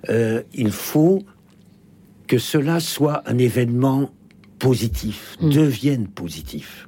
[0.10, 1.24] euh, il faut
[2.28, 4.12] que cela soit un événement
[4.60, 5.50] positif, Mm.
[5.50, 6.88] devienne positif.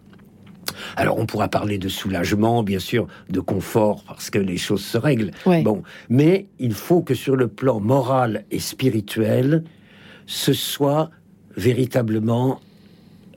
[0.95, 4.97] Alors on pourra parler de soulagement, bien sûr, de confort, parce que les choses se
[4.97, 5.31] règlent.
[5.45, 5.61] Ouais.
[5.61, 9.65] Bon, mais il faut que sur le plan moral et spirituel,
[10.25, 11.09] ce soit
[11.57, 12.61] véritablement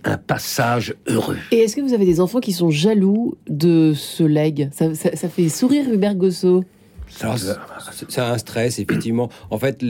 [0.05, 1.37] un passage heureux.
[1.51, 5.29] Et est-ce que vous avez des enfants qui sont jaloux de ce leg ça, ça-
[5.29, 6.65] fait sourire Hubert Gosso.
[8.09, 9.29] C'est- un stress, effectivement.
[9.51, 9.83] En fait,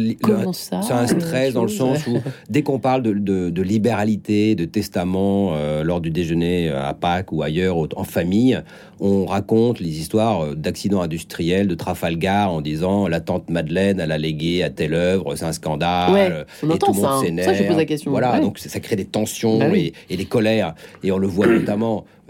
[0.53, 2.19] c'est un stress dans le sens où,
[2.51, 6.95] dès qu'on parle de, de- de libéralité, de testament, euh, lors du déjeuner euh, à
[6.95, 8.61] Pâques ou ailleurs, en famille,
[9.01, 14.13] on raconte les histoires euh, d'accidents industriels, de Trafalgar, en disant la tante Madeleine, elle
[14.13, 16.13] a légué à telle œuvre, c'est un scandale.
[16.13, 17.23] Ouais, euh, on et entend tout le ça, monde hein.
[17.25, 17.49] s'énerve.
[17.49, 18.11] Ça, je pose la question.
[18.11, 18.41] Voilà, Ouais.
[18.41, 19.93] donc ça crée des tensions Bah oui.
[20.09, 20.75] et, et des colères.
[21.03, 22.22] Et on le voit notamment euh,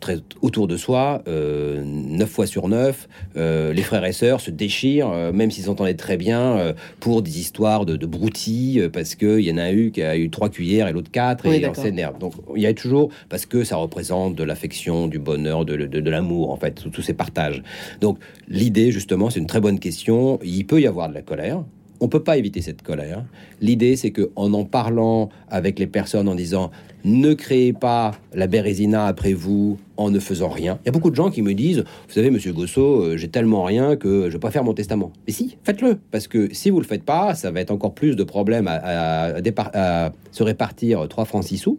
[0.00, 4.50] très autour de soi, euh, neuf fois sur neuf, euh, les frères et sœurs se
[4.50, 8.88] déchirent, euh, même s'ils s'entendaient très bien, euh, pour des histoires de, de broutilles, euh,
[8.88, 11.56] parce qu'il y en a eu qui a eu trois cuillères et l'autre quatre, Oui,
[11.56, 12.18] et on s'énerve.
[12.18, 16.00] Donc il y a toujours, parce que ça représente de l'affection, du bonheur, de, de-
[16.00, 17.62] de l'amour, en fait, tous ces partages.
[18.00, 18.18] Donc
[18.48, 20.38] l'idée, justement, c'est une très bonne question.
[20.44, 21.62] Il peut y avoir de la colère.
[22.02, 23.24] On peut pas éviter cette colère.
[23.60, 26.72] L'idée, c'est que en en parlant avec les personnes, en disant
[27.04, 30.78] ne créez pas la bérésina après vous en ne faisant rien.
[30.82, 33.28] Il y a beaucoup de gens qui me disent, vous savez, Monsieur Gosso, euh, j'ai
[33.28, 35.12] tellement rien que je vais pas faire mon testament.
[35.28, 38.16] Mais si, faites-le, parce que si vous le faites pas, ça va être encore plus
[38.16, 41.78] de problèmes à, à- se répartir 3 francs 6 sous.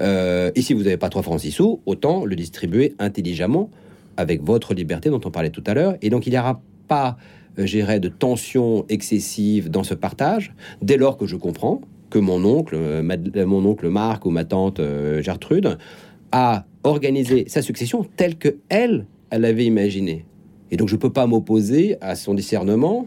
[0.00, 3.70] Euh, et si vous n'avez pas 3 francs 6 sous, autant le distribuer intelligemment
[4.16, 5.94] avec votre liberté dont on parlait tout à l'heure.
[6.02, 6.60] Et donc il n'y aura
[6.92, 7.16] pas,
[7.58, 11.80] euh, dirais, de tension excessive dans ce partage, dès lors que je comprends
[12.10, 13.02] que mon oncle, euh,
[13.34, 14.78] euh, mon oncle Marc ou ma tante
[15.20, 15.78] Gertrude
[16.32, 20.26] a organisé sa succession telle que elle, l'avait imaginée.
[20.70, 23.06] Et donc je peux pas m'opposer à son discernement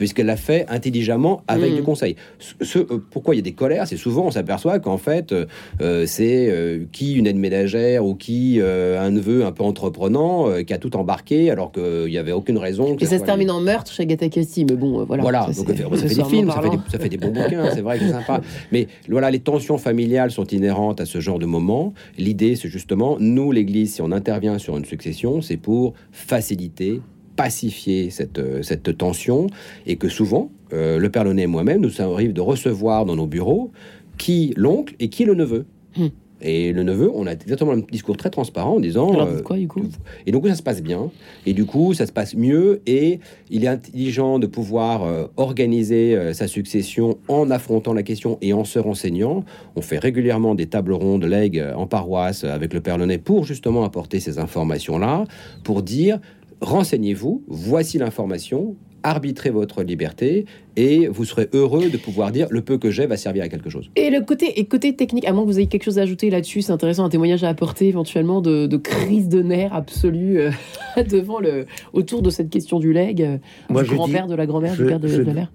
[0.00, 1.76] puisqu'elle l'a fait intelligemment avec Mm.
[1.76, 2.16] du conseil.
[2.62, 3.86] Ce, euh, pourquoi il y a des colères?
[3.86, 5.44] C'est souvent, on s'aperçoit qu'en fait, euh,
[5.82, 10.78] euh, c'est qui une aide ménagère ou qui un neveu un peu entreprenant qui a
[10.78, 12.96] tout embarqué alors qu'il n'y avait aucune raison.
[12.96, 15.22] que Et ça se termine en meurtre chez Agatha Christie, mais bon, voilà.
[15.22, 16.82] voilà, Ça, donc c'est- ça fait, des films, ça fait des, parlant.
[16.90, 18.40] ça fait des bons bouquins, c'est vrai que c'est sympa.
[18.72, 21.92] Mais voilà, les tensions familiales sont inhérentes à ce genre de moment.
[22.16, 27.02] L'idée, c'est justement, nous, l'Église, si on intervient sur une succession, c'est pour faciliter,
[27.40, 29.46] pacifier cette, euh, cette tension,
[29.86, 33.26] et que souvent, euh, le Père Launay et moi-même, nous arrive de recevoir dans nos
[33.26, 33.72] bureaux
[34.18, 35.64] qui l'oncle et qui le neveu.
[35.96, 36.08] Hmm.
[36.42, 39.12] Et le neveu, on a exactement un discours très transparent en disant...
[39.12, 39.82] Alors, euh, quoi, du coup?
[40.26, 41.10] et donc ça se passe bien,
[41.46, 43.20] et du coup ça se passe mieux, et
[43.50, 48.52] il est intelligent de pouvoir euh, organiser euh, sa succession en affrontant la question et
[48.52, 49.44] en se renseignant.
[49.76, 53.84] On fait régulièrement des tables rondes legs en paroisse avec le Père Launay pour justement
[53.84, 55.24] apporter ces informations-là,
[55.62, 56.20] pour dire
[56.60, 60.44] renseignez-vous, voici l'information, arbitrez votre liberté,
[60.76, 63.70] et vous serez heureux de pouvoir dire le peu que j'ai va servir à quelque
[63.70, 63.90] chose.
[63.96, 66.28] Et le côté, et côté technique, à moins que vous ayez quelque chose à ajouter
[66.28, 70.50] là-dessus, c'est intéressant, un témoignage à apporter éventuellement de, de crise de nerfs absolue euh,
[71.10, 73.38] devant le, autour de cette question du leg, euh,
[73.70, 75.52] Moi, du je grand-père, de la grand-mère, du père de, je- de la mère.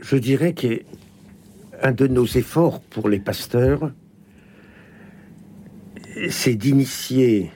[0.00, 3.92] Je dirais qu'un de nos efforts pour les pasteurs,
[6.30, 7.50] c'est d'initier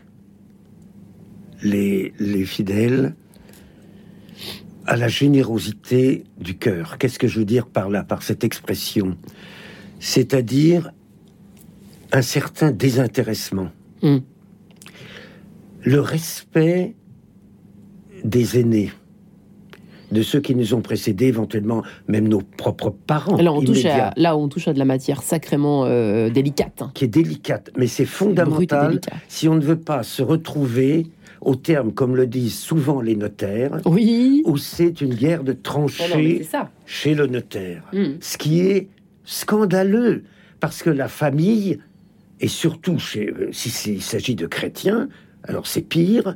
[1.65, 3.15] les, les fidèles
[4.87, 6.99] à la générosité du cœur.
[6.99, 9.17] Qu'est-ce que je veux dire par là, par cette expression?
[9.99, 10.93] C'est-à-dire
[12.13, 13.71] un certain désintéressement.
[14.03, 14.19] Mm.
[15.83, 16.95] Le respect
[18.25, 18.91] des aînés,
[20.13, 23.37] de ceux qui nous ont précédés, éventuellement même nos propres parents.
[23.37, 26.83] Là, on touche à, là, on touche à de la matière sacrément euh, délicate.
[26.83, 26.91] hein.
[26.95, 31.07] qui est délicate, mais c'est fondamental si on ne veut pas se retrouver
[31.45, 34.43] au terme, comme le disent souvent les notaires, Oui.
[34.47, 36.71] où c'est une guerre de tranchées ça.
[36.87, 37.83] chez le notaire.
[37.93, 38.15] Mm.
[38.21, 38.89] Ce qui est
[39.25, 40.25] scandaleux,
[40.61, 41.79] parce que la famille,
[42.41, 45.09] et surtout chez, euh, si c'est- il s'agit de chrétiens,
[45.45, 46.35] alors c'est pire,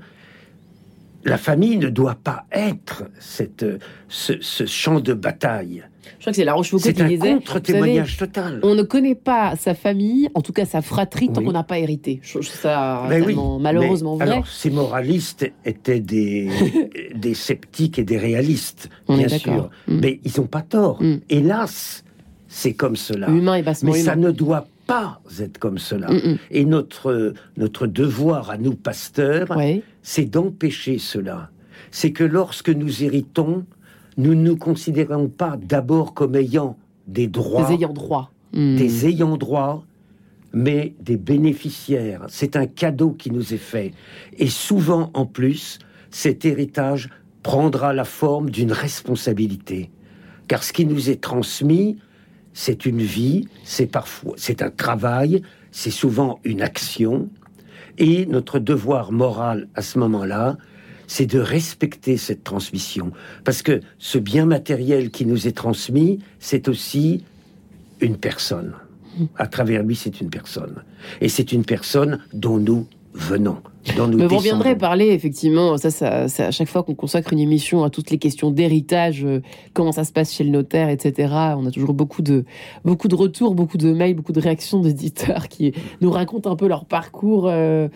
[1.24, 3.78] la famille ne doit pas être cette, euh,
[4.08, 5.84] ce, ce champ de bataille.
[6.16, 7.32] Je crois que c'est La Rochefoucauld C'est qui un disait.
[7.34, 8.60] contre-témoignage vous savez, total.
[8.62, 11.46] On ne connaît pas sa famille, en tout cas sa fratrie, tant Oui.
[11.46, 12.20] qu'on n'a pas hérité.
[12.22, 14.34] Je ça Ben oui, malheureusement mais vrai.
[14.34, 16.48] Alors, ces moralistes étaient des,
[17.14, 19.70] des sceptiques et des réalistes, On bien sûr.
[19.86, 19.98] Mm.
[20.00, 21.02] Mais ils n'ont pas tort.
[21.02, 21.16] Mm.
[21.30, 22.04] Hélas,
[22.48, 23.28] c'est comme cela.
[23.28, 26.08] Humain et bassement Mais ça ne doit pas être comme cela.
[26.10, 26.38] Mm.
[26.50, 29.82] Et notre, notre devoir à nous, pasteurs, Ouais.
[30.02, 31.50] c'est d'empêcher cela.
[31.90, 33.64] C'est que lorsque nous héritons,
[34.18, 38.30] nous ne nous considérons pas d'abord comme ayant des droits Des ayants droit.
[38.52, 38.76] Mm.
[38.76, 39.84] des ayants droit,
[40.52, 42.24] mais des bénéficiaires.
[42.28, 43.92] C'est un cadeau qui nous est fait.
[44.38, 45.78] Et souvent, en plus,
[46.10, 47.10] cet héritage
[47.42, 49.90] prendra la forme d'une responsabilité.
[50.48, 51.98] Car ce qui nous est transmis,
[52.54, 57.28] c'est une vie, c'est parfois, c'est un travail, c'est souvent une action.
[57.98, 60.56] Et notre devoir moral à ce moment-là,
[61.08, 63.10] c'est de respecter cette transmission.
[63.42, 67.24] Parce que ce bien matériel qui nous est transmis, c'est aussi
[68.00, 68.74] une personne.
[69.36, 70.84] À travers lui, c'est une personne.
[71.20, 73.60] Et c'est une personne dont nous venons,
[73.96, 77.32] dont nous Mais vous reviendrez parler, effectivement, ça, ça, ça, à chaque fois qu'on consacre
[77.32, 79.40] une émission à toutes les questions d'héritage, euh,
[79.74, 81.32] comment ça se passe chez le notaire, etc.
[81.56, 82.44] On a toujours beaucoup de,
[82.84, 86.68] beaucoup de retours, beaucoup de mails, beaucoup de réactions d'auditeurs qui nous racontent un peu
[86.68, 87.88] leur parcours euh,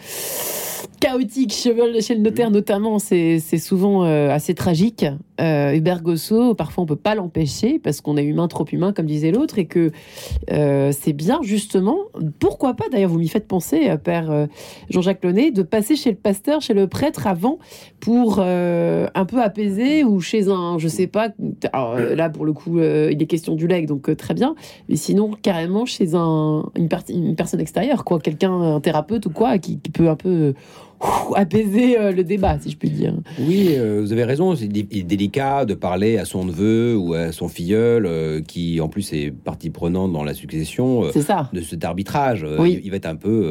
[1.01, 2.99] chaotique chez, le notaire, notamment.
[2.99, 5.05] C'est c'est souvent euh, assez tragique.
[5.41, 9.07] Euh, Hubert Gosso, parfois on peut pas l'empêcher parce qu'on est humain, trop humain, comme
[9.07, 9.91] disait l'autre, et que
[10.51, 11.99] euh, c'est bien, justement,
[12.39, 14.47] pourquoi pas, d'ailleurs, vous m'y faites penser, euh, Père euh,
[14.91, 17.59] Jean-Jacques Launay, de passer chez le pasteur, chez le prêtre avant
[18.01, 21.29] pour un peu apaiser ou chez un, je sais pas,
[21.73, 24.57] là pour le coup il est question du leg donc très bien,
[24.89, 26.89] mais sinon carrément chez un, une,
[27.37, 30.55] personne extérieure, quoi, quelqu'un, un thérapeute ou quoi, qui, qui peut un peu
[31.33, 33.15] ouf, apaiser euh, le débat, si je puis dire.
[33.39, 34.55] Oui, euh, vous avez raison.
[34.55, 39.13] C'est délicat de parler à son neveu ou à son filleul, euh, qui en plus
[39.13, 41.51] est partie prenante dans la succession, ça.
[41.53, 42.47] de cet arbitrage.
[42.59, 42.81] Oui.
[42.85, 43.43] il, va être un peu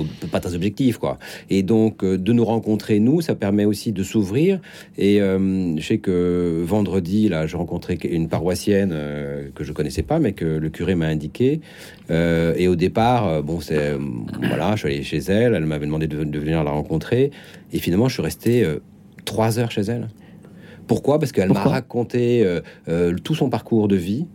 [0.00, 1.18] euh, pas très objectif, quoi.
[1.48, 4.60] Et donc de nous rencontrer nous, ça permet aussi de s'ouvrir.
[4.98, 10.02] Et euh, je sais que vendredi, là, j'ai rencontré une paroissienne euh, que je connaissais
[10.02, 11.60] pas, mais que le curé m'a indiqué.
[12.12, 13.96] Et au départ, bon, c'est
[14.42, 15.54] voilà, je suis allé chez elle.
[15.54, 17.30] Elle m'avait demandé de, de venir la rencontrer.
[17.72, 18.80] Et finalement, je suis resté euh,
[19.24, 20.08] trois heures chez elle.
[20.86, 21.18] Pourquoi?
[21.18, 24.26] Parce qu'elle m'a raconté euh, euh, tout son parcours de vie.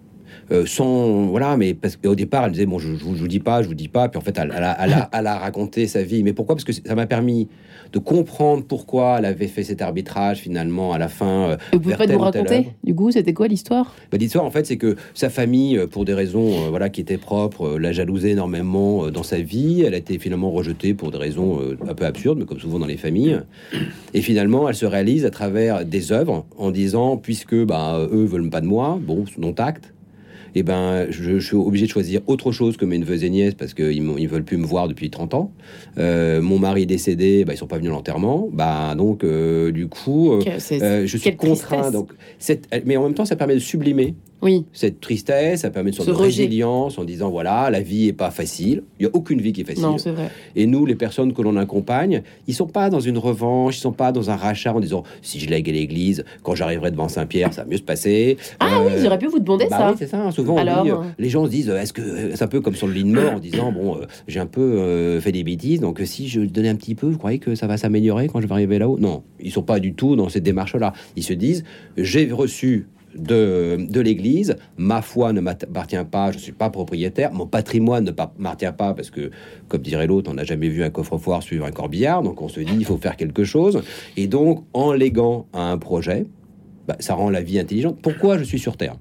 [0.51, 3.27] Euh, sans voilà mais parce qu'au départ elle disait bon je, je, vous- je vous
[3.27, 5.27] dis pas je vous dis pas puis en fait elle, elle a, elle a- elle
[5.27, 6.55] a raconté sa vie mais pourquoi?
[6.55, 7.47] Parce que ça m'a permis
[7.93, 11.95] de comprendre pourquoi elle avait fait cet arbitrage finalement à la fin euh, vous pouvez
[11.95, 12.67] pas nous raconter?
[12.83, 13.95] Du coup, c'était quoi l'histoire?
[14.11, 17.01] Bah, L'histoire, en fait, c'est que sa famille, euh, pour des raisons euh, voilà, qui
[17.01, 19.83] étaient propres, euh, l'a jalousait énormément dans sa vie.
[19.85, 22.85] Elle a été finalement rejetée pour des raisons un peu absurdes, mais comme souvent dans
[22.85, 23.39] les familles.
[24.13, 28.49] Et finalement, elle se réalise à travers des œuvres en disant, puisque bah, eux veulent
[28.49, 29.93] pas de moi, bon, non acte.
[30.55, 33.55] Et ben, je, je suis obligé de choisir autre chose que mes neveux et nièces
[33.55, 35.51] parce qu'ils ils veulent plus me voir depuis 30 ans.
[35.97, 38.47] Euh, mon mari est décédé, bah, ils sont pas venus à l'enterrement.
[38.51, 40.41] Bah, donc, euh, du coup, euh,
[41.05, 41.91] je suis contraint.
[41.91, 42.11] Donc,
[42.85, 44.65] mais en même temps, ça permet de sublimer Oui.
[44.73, 46.11] cette tristesse, ça permet de rejet.
[46.43, 48.83] résilience en disant voilà, la vie est pas facile.
[48.99, 49.81] Il y a aucune vie qui est facile.
[49.83, 50.29] Non, c'est vrai.
[50.55, 53.91] Et nous, les personnes que l'on accompagne, ils sont pas dans une revanche, ils sont
[53.93, 57.53] pas dans un rachat en disant si je lègue à l'église, quand j'arriverai devant Saint-Pierre,
[57.53, 58.37] ça va mieux se passer.
[58.59, 59.89] Ah oui, Euh, j'aurais pu vous demander bah ça.
[59.91, 60.29] oui, c'est ça.
[60.31, 62.61] Souvent, on Alors, dit, euh, euh, les gens se disent, est-ce que c'est un peu
[62.61, 65.43] comme sur le lit de mort en disant, bon, euh, j'ai un peu fait des
[65.43, 68.41] bêtises, donc si je donnais un petit peu, vous croyez que ça va s'améliorer quand
[68.41, 68.97] je vais arriver là-haut?
[68.99, 70.93] Non, ils sont pas du tout dans cette démarche-là.
[71.15, 71.63] Ils se disent,
[71.97, 77.47] j'ai reçu de, de l'Église, ma foi ne m'appartient pas, je suis pas propriétaire, mon
[77.47, 79.31] patrimoine ne pa- m'appartient pas parce que,
[79.67, 82.59] comme dirait l'autre, on n'a jamais vu un coffre-fort suivre un corbillard, donc on se
[82.59, 83.81] dit, il faut faire quelque chose.
[84.17, 86.25] Et donc, en léguant à un projet,
[86.87, 87.97] bah, ça rend la vie intelligente.
[88.01, 88.95] Pourquoi je suis sur Terre?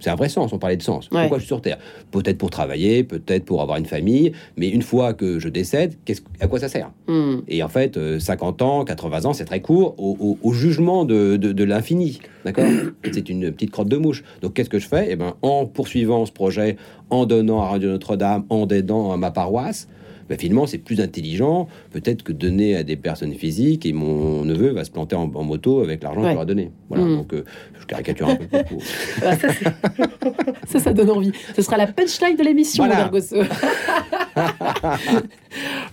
[0.00, 1.08] C'est un vrai sens, on parlait de sens.
[1.10, 1.20] Ouais.
[1.22, 1.78] Pourquoi je suis sur Terre?
[2.10, 5.94] Peut-être pour travailler, peut-être pour avoir une famille, mais une fois que je décède,
[6.40, 6.90] à quoi ça sert?
[7.06, 7.38] Hmm.
[7.48, 11.04] Et en fait, euh, 50 ans, 80 ans, c'est très court au, au- au jugement
[11.04, 12.20] de, de- de l'infini.
[12.44, 12.64] D'accord?
[13.12, 14.22] C'est une petite crotte de mouche.
[14.42, 15.08] Donc qu'est-ce que je fais?
[15.10, 16.76] Eh ben, En poursuivant ce projet,
[17.10, 19.88] en donnant à Radio Notre-Dame, en aidant à ma paroisse,
[20.36, 24.84] finalement, c'est plus intelligent peut-être que donner à des personnes physiques et mon neveu va
[24.84, 26.28] se planter en, en moto avec l'argent Ouais.
[26.28, 26.70] qu'il aura donné.
[26.88, 27.16] Voilà, Mm.
[27.16, 27.44] donc euh,
[27.80, 28.44] je caricature un peu.
[28.50, 28.82] beaucoup.
[29.24, 29.48] Ah, ça,
[30.66, 31.32] ça, ça donne envie.
[31.56, 33.10] Ce sera la punchline de l'émission, Voilà.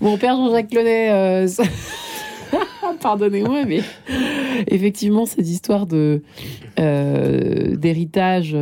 [0.01, 1.09] Mon père Jean-Jacques Clonet.
[1.11, 1.47] euh,
[3.01, 3.81] Pardonnez-moi, mais
[4.67, 6.21] effectivement, cette histoire de
[6.79, 8.55] euh, d'héritage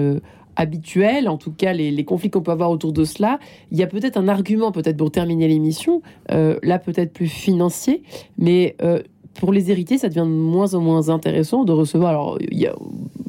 [0.55, 3.39] habituel, en tout cas les, les conflits qu'on peut avoir autour de cela,
[3.71, 6.01] il y a peut-être un argument, peut-être pour terminer l'émission,
[6.31, 8.03] euh, là peut-être plus financier,
[8.37, 9.01] mais euh,
[9.33, 12.11] pour les héritiers, ça devient de moins en moins intéressant de recevoir.
[12.11, 12.75] Alors, il y a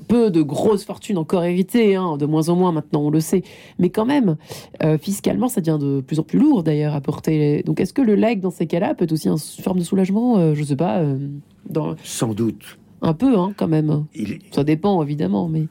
[0.07, 3.43] peu de grosses fortunes encore héritées, hein, de moins en moins maintenant, on le sait.
[3.79, 4.37] Mais quand même,
[4.83, 7.63] euh, fiscalement, ça devient de plus en plus lourd d'ailleurs à porter.
[7.63, 10.55] Donc, est-ce que le leg, dans ces cas-là, peut être aussi une forme de soulagement
[10.55, 11.03] Je sais pas.
[11.71, 11.95] dans...
[12.05, 12.77] Sans doute.
[13.07, 14.07] Un peu, hein, quand même.
[14.15, 15.67] Il- Ça dépend, évidemment, mais.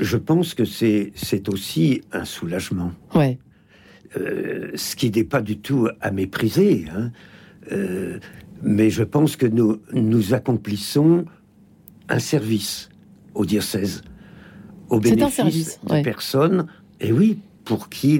[0.00, 1.12] je pense que c'est
[1.48, 2.92] aussi un soulagement.
[3.14, 3.38] Ouais.
[4.16, 6.84] Euh, ce qui n'est pas du tout à mépriser.
[6.94, 7.10] hein.
[7.72, 8.18] Euh,
[8.62, 11.24] mais je pense que nous, nous accomplissons
[12.10, 12.90] un service
[13.34, 14.02] au diocèse,
[14.90, 16.02] au bénéfice service, de ouais.
[16.02, 16.66] personnes,
[17.00, 18.18] et oui, pour qui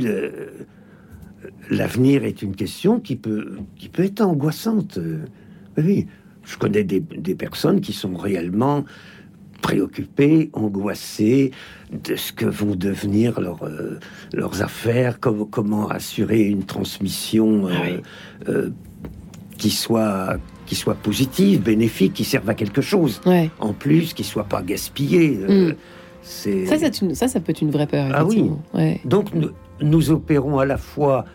[1.70, 4.98] l'avenir est une question qui peut, qui peut être angoissante.
[4.98, 5.24] Euh,
[5.76, 6.06] Oui,
[6.45, 8.84] je connais des, des personnes qui sont réellement
[9.62, 11.51] préoccupées, angoissées
[11.90, 13.99] de ce que vont devenir leurs, euh,
[14.34, 18.01] leurs affaires, com- comment assurer une transmission euh, Ah oui.
[18.49, 18.70] euh,
[19.57, 20.36] qui soit
[20.66, 23.20] qui soit positive, bénéfique, qui serve à quelque chose.
[23.61, 25.38] En plus, qui soit pas gaspillé.
[25.42, 25.74] euh, Mm.
[26.22, 27.14] c'est Ça, une...
[27.14, 28.11] ça, ça peut être une vraie peur.
[28.14, 28.51] Ah oui.
[28.72, 28.99] Ouais.
[29.05, 29.51] donc nous,
[29.82, 31.26] nous opérons à la fois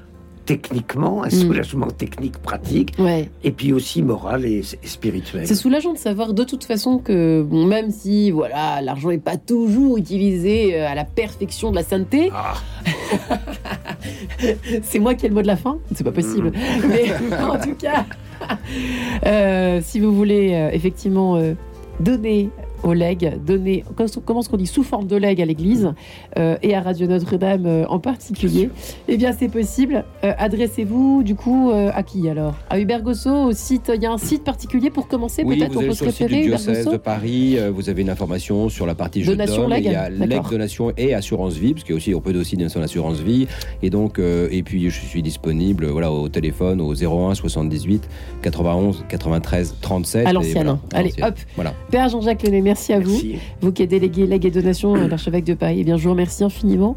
[0.50, 1.32] techniquement, un Mm.
[1.32, 3.30] soulagement technique pratique, Ouais.
[3.44, 5.46] et puis aussi moral et, et spirituel.
[5.46, 9.38] C'est soulageant de savoir de toute façon que, bon, même si voilà, l'argent n'est pas
[9.38, 12.56] toujours utilisé euh, à la perfection de la sainteté, Ah,
[14.82, 16.52] c'est moi qui ai le mot de la fin, c'est pas possible.
[16.88, 17.06] Mais
[17.44, 18.06] en tout cas,
[19.28, 21.54] euh, si vous voulez euh, effectivement euh,
[22.00, 22.50] donner
[22.84, 23.84] au leg, donner,
[24.26, 25.94] comment est-ce qu'on dit, sous forme de leg à l'église
[26.38, 28.70] euh, et à Radio Notre-Dame euh, en particulier,
[29.08, 30.06] eh bien c'est possible.
[30.24, 32.56] Euh, Adressez-vous du coup à qui alors?
[32.70, 35.78] À Hubert Gosso, au site, il y a un site particulier pour commencer Oui, peut-être
[35.78, 38.96] on peut se référer, Hubert diocèse de Gosso Paris, vous avez une information sur la
[38.96, 42.14] partie je Donation leg, Il y a leg, donation et assurance vie, parce a aussi,
[42.14, 43.48] on peut aussi donation assurance vie.
[43.82, 48.08] Et donc, et puis je suis disponible voilà, au téléphone au 01 78
[48.42, 50.28] 91 93 37.
[50.28, 50.54] À l'ancienne.
[50.54, 51.36] voilà, à Allez, hop.
[51.56, 51.74] Voilà.
[51.92, 53.10] Père Jean-Jacques Lenné, merci à vous.
[53.10, 53.40] merci.
[53.62, 56.12] Vous qui êtes délégué legs et donations à l'archevêque de Paris, eh bien, je vous
[56.12, 56.96] remercie infiniment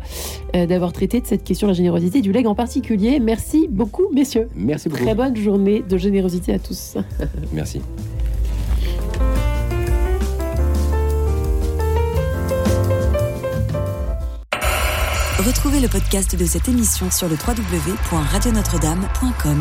[0.55, 3.19] euh, d'avoir traité de cette question de la générosité du leg en particulier.
[3.21, 4.49] Merci beaucoup, messieurs.
[4.55, 5.03] Merci beaucoup.
[5.03, 6.99] Très bonne journée de générosité à tous.
[7.55, 7.81] Merci.
[15.39, 19.59] Retrouvez le podcast de cette émission sur le www.radionotre-dame.com.